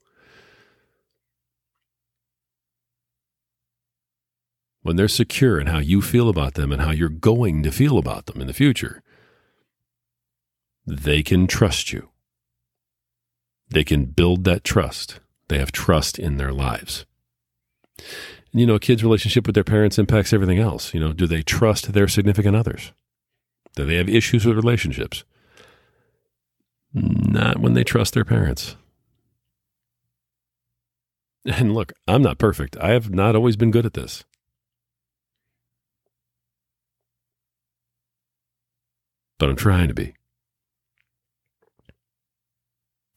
when 4.83 4.97
they're 4.97 5.09
secure 5.09 5.59
in 5.59 5.66
how 5.66 5.79
you 5.79 6.03
feel 6.03 6.29
about 6.29 6.55
them 6.55 6.70
and 6.70 6.83
how 6.83 6.91
you're 6.91 7.09
going 7.09 7.62
to 7.62 7.72
feel 7.72 7.99
about 7.99 8.27
them 8.27 8.41
in 8.41 8.47
the 8.47 8.53
future, 8.53 9.03
they 10.87 11.22
can 11.22 11.47
trust 11.47 11.93
you. 11.93 12.11
They 13.70 13.85
can 13.85 14.05
build 14.05 14.45
that 14.45 14.62
trust. 14.62 15.20
They 15.49 15.59
have 15.59 15.72
trust 15.72 16.18
in 16.18 16.37
their 16.37 16.53
lives. 16.53 17.07
And, 18.53 18.61
you 18.61 18.66
know, 18.66 18.75
a 18.75 18.81
kid's 18.81 19.03
relationship 19.03 19.47
with 19.47 19.55
their 19.55 19.64
parents 19.64 19.99
impacts 19.99 20.35
everything 20.35 20.59
else. 20.59 20.93
You 20.93 21.01
know, 21.01 21.14
do 21.14 21.27
they 21.27 21.43
trust 21.43 21.95
their 21.95 22.07
significant 22.07 22.55
others? 22.55 22.93
Do 23.75 23.87
they 23.87 23.97
have 23.97 24.11
issues 24.11 24.45
with 24.45 24.57
relationships? 24.57 25.25
Not 26.95 27.59
when 27.59 27.75
they 27.75 27.85
trust 27.85 28.15
their 28.15 28.25
parents. 28.25 28.77
And 31.45 31.75
look, 31.75 31.93
I'm 32.09 32.23
not 32.23 32.39
perfect. 32.39 32.77
I 32.81 32.93
have 32.93 33.11
not 33.11 33.37
always 33.37 33.57
been 33.57 33.71
good 33.71 33.85
at 33.85 33.95
this. 33.95 34.25
but 39.45 39.51
I'm 39.51 39.57
trying 39.57 39.89
to 39.89 39.95
be. 39.95 40.15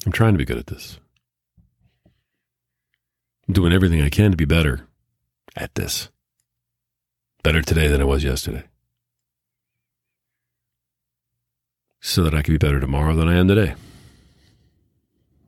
I'm 0.05 0.11
trying 0.11 0.33
to 0.33 0.37
be 0.37 0.43
good 0.43 0.57
at 0.57 0.67
this. 0.67 0.99
I'm 3.47 3.53
doing 3.53 3.71
everything 3.71 4.01
I 4.01 4.09
can 4.09 4.31
to 4.31 4.37
be 4.37 4.43
better 4.43 4.87
at 5.55 5.75
this. 5.75 6.09
Better 7.43 7.61
today 7.61 7.87
than 7.87 8.01
I 8.01 8.03
was 8.03 8.25
yesterday. 8.25 8.65
So 12.17 12.23
that 12.23 12.33
I 12.33 12.41
can 12.41 12.55
be 12.55 12.57
better 12.57 12.79
tomorrow 12.79 13.13
than 13.13 13.27
I 13.29 13.35
am 13.35 13.47
today. 13.47 13.75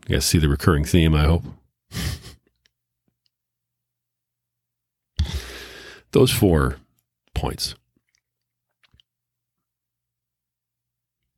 You 0.07 0.17
guys 0.17 0.25
see 0.25 0.37
the 0.37 0.47
recurring 0.47 0.85
theme, 0.85 1.15
I 1.15 1.23
hope. 1.23 1.41
Those 6.11 6.29
four 6.29 6.75
points 7.33 7.73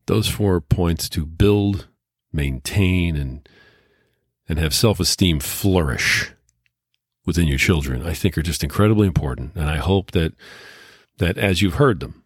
those 0.08 0.28
four 0.28 0.60
points 0.60 1.08
to 1.08 1.26
build, 1.26 1.88
maintain, 2.34 3.16
and 3.16 3.48
and 4.50 4.60
have 4.60 4.74
self-esteem 4.74 5.40
flourish 5.40 6.34
within 7.26 7.48
your 7.48 7.58
children, 7.58 8.06
I 8.06 8.14
think 8.14 8.38
are 8.38 8.42
just 8.42 8.66
incredibly 8.66 9.08
important. 9.08 9.56
And 9.56 9.70
I 9.70 9.78
hope 9.78 10.12
that 10.12 10.34
that 11.20 11.38
as 11.38 11.62
you've 11.62 11.76
heard 11.76 12.02
them, 12.02 12.26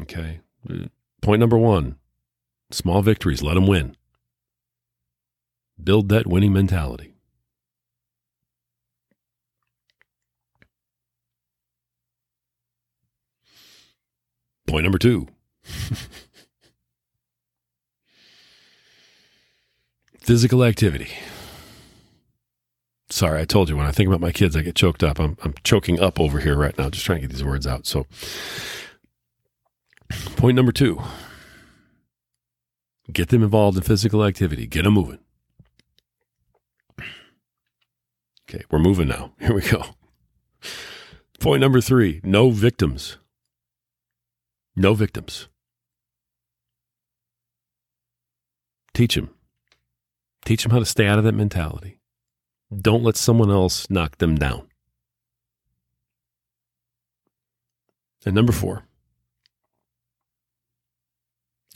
okay. 0.00 0.40
Point 1.26 1.40
number 1.40 1.58
one: 1.58 1.96
small 2.70 3.02
victories, 3.02 3.42
let 3.42 3.54
them 3.54 3.66
win. 3.66 3.96
Build 5.82 6.08
that 6.10 6.28
winning 6.28 6.52
mentality. 6.52 7.16
Point 14.68 14.84
number 14.84 14.98
two. 14.98 15.26
Physical 20.20 20.62
activity. 20.62 21.08
Sorry, 23.10 23.40
I 23.40 23.44
told 23.44 23.68
you 23.68 23.76
when 23.76 23.86
I 23.86 23.90
think 23.90 24.06
about 24.06 24.20
my 24.20 24.30
kids, 24.30 24.54
I 24.54 24.62
get 24.62 24.76
choked 24.76 25.02
up. 25.02 25.18
I'm, 25.18 25.36
I'm 25.42 25.54
choking 25.64 25.98
up 25.98 26.20
over 26.20 26.38
here 26.38 26.56
right 26.56 26.78
now, 26.78 26.88
just 26.88 27.04
trying 27.04 27.20
to 27.20 27.26
get 27.26 27.32
these 27.34 27.42
words 27.42 27.66
out. 27.66 27.84
So, 27.84 28.06
point 30.36 30.54
number 30.54 30.72
two 30.72 31.00
get 33.12 33.28
them 33.28 33.42
involved 33.42 33.76
in 33.76 33.82
physical 33.82 34.24
activity, 34.24 34.66
get 34.66 34.84
them 34.84 34.94
moving. 34.94 35.18
Okay, 38.48 38.64
we're 38.70 38.78
moving 38.78 39.08
now. 39.08 39.32
Here 39.40 39.54
we 39.54 39.62
go. 39.62 39.84
Point 41.40 41.60
number 41.60 41.80
three 41.80 42.20
no 42.22 42.50
victims. 42.50 43.18
No 44.74 44.94
victims. 44.94 45.48
Teach 48.92 49.14
them. 49.14 49.30
Teach 50.44 50.62
them 50.62 50.72
how 50.72 50.78
to 50.78 50.84
stay 50.84 51.06
out 51.06 51.18
of 51.18 51.24
that 51.24 51.34
mentality. 51.34 51.98
Don't 52.74 53.02
let 53.02 53.16
someone 53.16 53.50
else 53.50 53.88
knock 53.90 54.18
them 54.18 54.36
down. 54.36 54.68
And 58.24 58.34
number 58.34 58.52
four, 58.52 58.85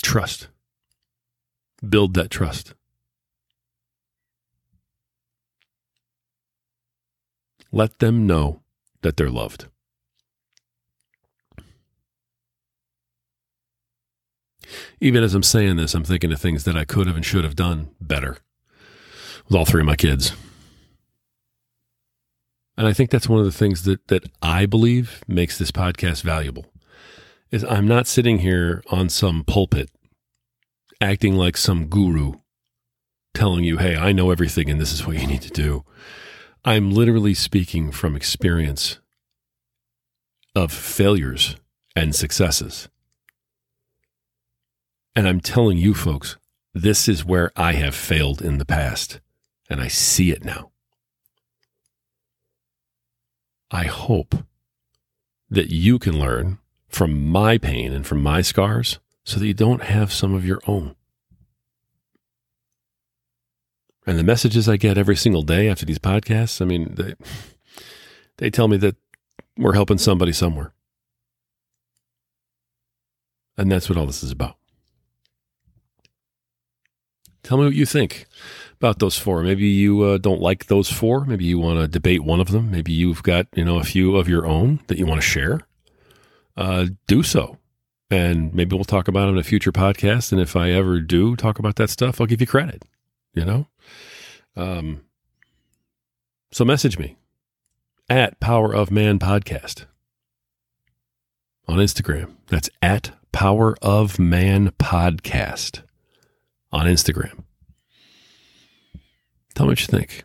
trust. 0.01 0.48
Build 1.86 2.14
that 2.14 2.30
trust. 2.30 2.74
Let 7.72 7.98
them 8.01 8.26
know 8.26 8.61
that 9.03 9.16
they're 9.16 9.30
loved. 9.30 9.66
Even 15.01 15.22
as 15.22 15.34
I'm 15.34 15.42
saying 15.42 15.76
this, 15.76 15.94
I'm 15.94 16.05
thinking 16.05 16.32
of 16.32 16.40
things 16.40 16.64
that 16.64 16.76
I 16.76 16.84
could 16.84 17.07
have 17.07 17.16
and 17.16 17.24
should 17.24 17.44
have 17.44 17.57
done 17.57 17.90
better 18.01 18.38
with 19.48 19.57
all 19.57 19.64
three 19.64 19.80
of 19.80 19.86
my 19.86 19.96
kids. 19.96 20.32
And 22.76 22.86
I 22.86 22.92
think 22.92 23.11
that's 23.11 23.28
one 23.28 23.40
of 23.40 23.44
the 23.44 23.53
things 23.53 23.82
that 23.84 24.09
that 24.09 24.30
I 24.40 24.66
believe 24.66 25.22
makes 25.26 25.59
this 25.59 25.70
podcast 25.70 26.22
valuable. 26.22 26.70
Is 27.51 27.64
I'm 27.64 27.88
not 27.88 28.07
sitting 28.07 28.38
here 28.38 28.82
on 28.90 29.09
some 29.09 29.42
pulpit 29.42 29.90
acting 31.01 31.34
like 31.34 31.57
some 31.57 31.86
guru 31.86 32.34
telling 33.34 33.64
you, 33.64 33.78
"Hey, 33.78 33.96
I 33.96 34.12
know 34.12 34.30
everything 34.30 34.70
and 34.70 34.80
this 34.80 34.92
is 34.92 35.05
what 35.05 35.18
you 35.18 35.26
need 35.26 35.42
to 35.42 35.51
do." 35.51 35.84
I'm 36.64 36.92
literally 36.92 37.34
speaking 37.34 37.90
from 37.90 38.14
experience 38.14 39.01
of 40.55 40.72
failures 40.72 41.57
and 41.96 42.14
successes. 42.14 42.88
And 45.16 45.26
I'm 45.26 45.40
telling 45.40 45.76
you 45.76 45.92
folks, 45.92 46.36
this 46.72 47.09
is 47.09 47.24
where 47.24 47.51
I 47.57 47.72
have 47.72 47.96
failed 47.96 48.42
in 48.42 48.59
the 48.59 48.64
past 48.64 49.18
and 49.68 49.80
I 49.80 49.88
see 49.88 50.30
it 50.30 50.44
now. 50.44 50.70
I 53.72 53.86
hope 53.86 54.44
that 55.48 55.70
you 55.70 55.98
can 55.98 56.16
learn 56.16 56.60
from 56.91 57.28
my 57.28 57.57
pain 57.57 57.93
and 57.93 58.07
from 58.07 58.22
my 58.22 58.43
scars 58.43 58.99
so 59.24 59.38
that 59.38 59.47
you 59.47 59.55
don't 59.55 59.84
have 59.84 60.12
some 60.12 60.34
of 60.34 60.45
your 60.45 60.61
own. 60.66 60.95
And 64.07 64.18
the 64.18 64.24
messages 64.24 64.68
I 64.68 64.76
get 64.76 64.99
every 64.99 65.16
single 65.16 65.43
day 65.43 65.68
after 65.68 65.86
these 65.86 65.99
podcasts, 65.99 66.61
I 66.61 66.64
mean, 66.64 66.95
they, 66.95 67.14
they 68.38 68.51
tell 68.51 68.66
me 68.66 68.76
that 68.78 68.97
we're 69.57 69.74
helping 69.74 69.99
somebody 69.99 70.32
somewhere. 70.32 70.72
And 73.57 73.70
that's 73.70 73.88
what 73.88 73.99
all 73.99 74.07
this 74.07 74.22
is 74.22 74.32
about. 74.32 74.57
Tell 77.43 77.59
me 77.59 77.64
what 77.64 77.74
you 77.74 77.86
think 77.86 78.26
about 78.76 78.99
those 78.99 79.18
four. 79.18 79.43
Maybe 79.43 79.66
you 79.66 80.03
uh, 80.03 80.18
don't 80.18 80.41
like 80.41 80.66
those 80.66 80.91
four. 80.91 81.24
Maybe 81.24 81.45
you 81.45 81.59
want 81.59 81.78
to 81.78 81.88
debate 81.88 82.24
one 82.24 82.41
of 82.41 82.51
them. 82.51 82.70
Maybe 82.70 82.93
you've 82.93 83.22
got 83.22 83.47
you 83.55 83.64
know 83.64 83.78
a 83.78 83.84
few 83.84 84.16
of 84.16 84.28
your 84.28 84.47
own 84.47 84.80
that 84.88 84.99
you 84.99 85.07
want 85.07 85.20
to 85.20 85.26
share. 85.26 85.61
Uh, 86.61 86.89
do 87.07 87.23
so, 87.23 87.57
and 88.11 88.53
maybe 88.53 88.77
we'll 88.77 88.85
talk 88.85 89.09
about 89.09 89.29
it 89.29 89.33
in 89.33 89.39
a 89.39 89.43
future 89.43 89.73
podcast. 89.73 90.31
And 90.31 90.41
if 90.41 90.55
I 90.55 90.71
ever 90.73 91.01
do 91.01 91.35
talk 91.35 91.59
about 91.59 91.77
that 91.77 91.89
stuff, 91.89 92.21
I'll 92.21 92.27
give 92.27 92.43
you 92.43 92.47
credit. 92.47 92.85
You 93.33 93.47
know, 93.47 93.67
um, 94.57 95.01
so 96.53 96.65
message 96.67 96.99
me 96.99 97.17
at 98.11 98.39
Power 98.41 98.75
of 98.75 98.91
Man 98.91 99.19
Podcast 99.19 99.87
on 101.67 101.79
Instagram. 101.79 102.35
That's 102.49 102.69
at 102.83 103.13
Power 103.33 103.77
of 103.81 104.19
Man 104.19 104.73
Podcast 104.79 105.83
on 106.73 106.85
Instagram. 106.85 107.45
Tell 109.55 109.65
me 109.65 109.71
what 109.71 109.81
you 109.81 109.87
think. 109.87 110.25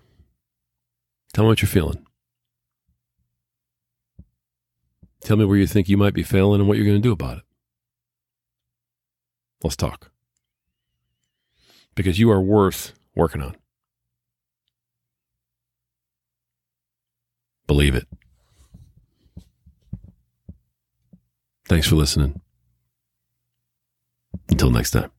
Tell 1.33 1.45
me 1.45 1.49
what 1.49 1.61
you're 1.61 1.69
feeling. 1.69 2.04
Tell 5.25 5.37
me 5.37 5.45
where 5.45 5.57
you 5.57 5.65
think 5.65 5.89
you 5.89 5.97
might 5.97 6.13
be 6.13 6.21
failing 6.21 6.59
and 6.61 6.67
what 6.67 6.77
you're 6.77 6.85
going 6.85 7.01
to 7.01 7.07
do 7.07 7.11
about 7.11 7.39
it. 7.39 7.43
Let's 9.63 9.75
talk. 9.75 10.11
Because 11.95 12.19
you 12.19 12.29
are 12.29 12.39
worth 12.39 12.93
working 13.15 13.41
on. 13.41 13.55
Believe 17.65 17.95
it. 17.95 18.07
Thanks 21.67 21.87
for 21.87 21.95
listening. 21.95 22.39
Until 24.47 24.69
next 24.69 24.91
time. 24.91 25.14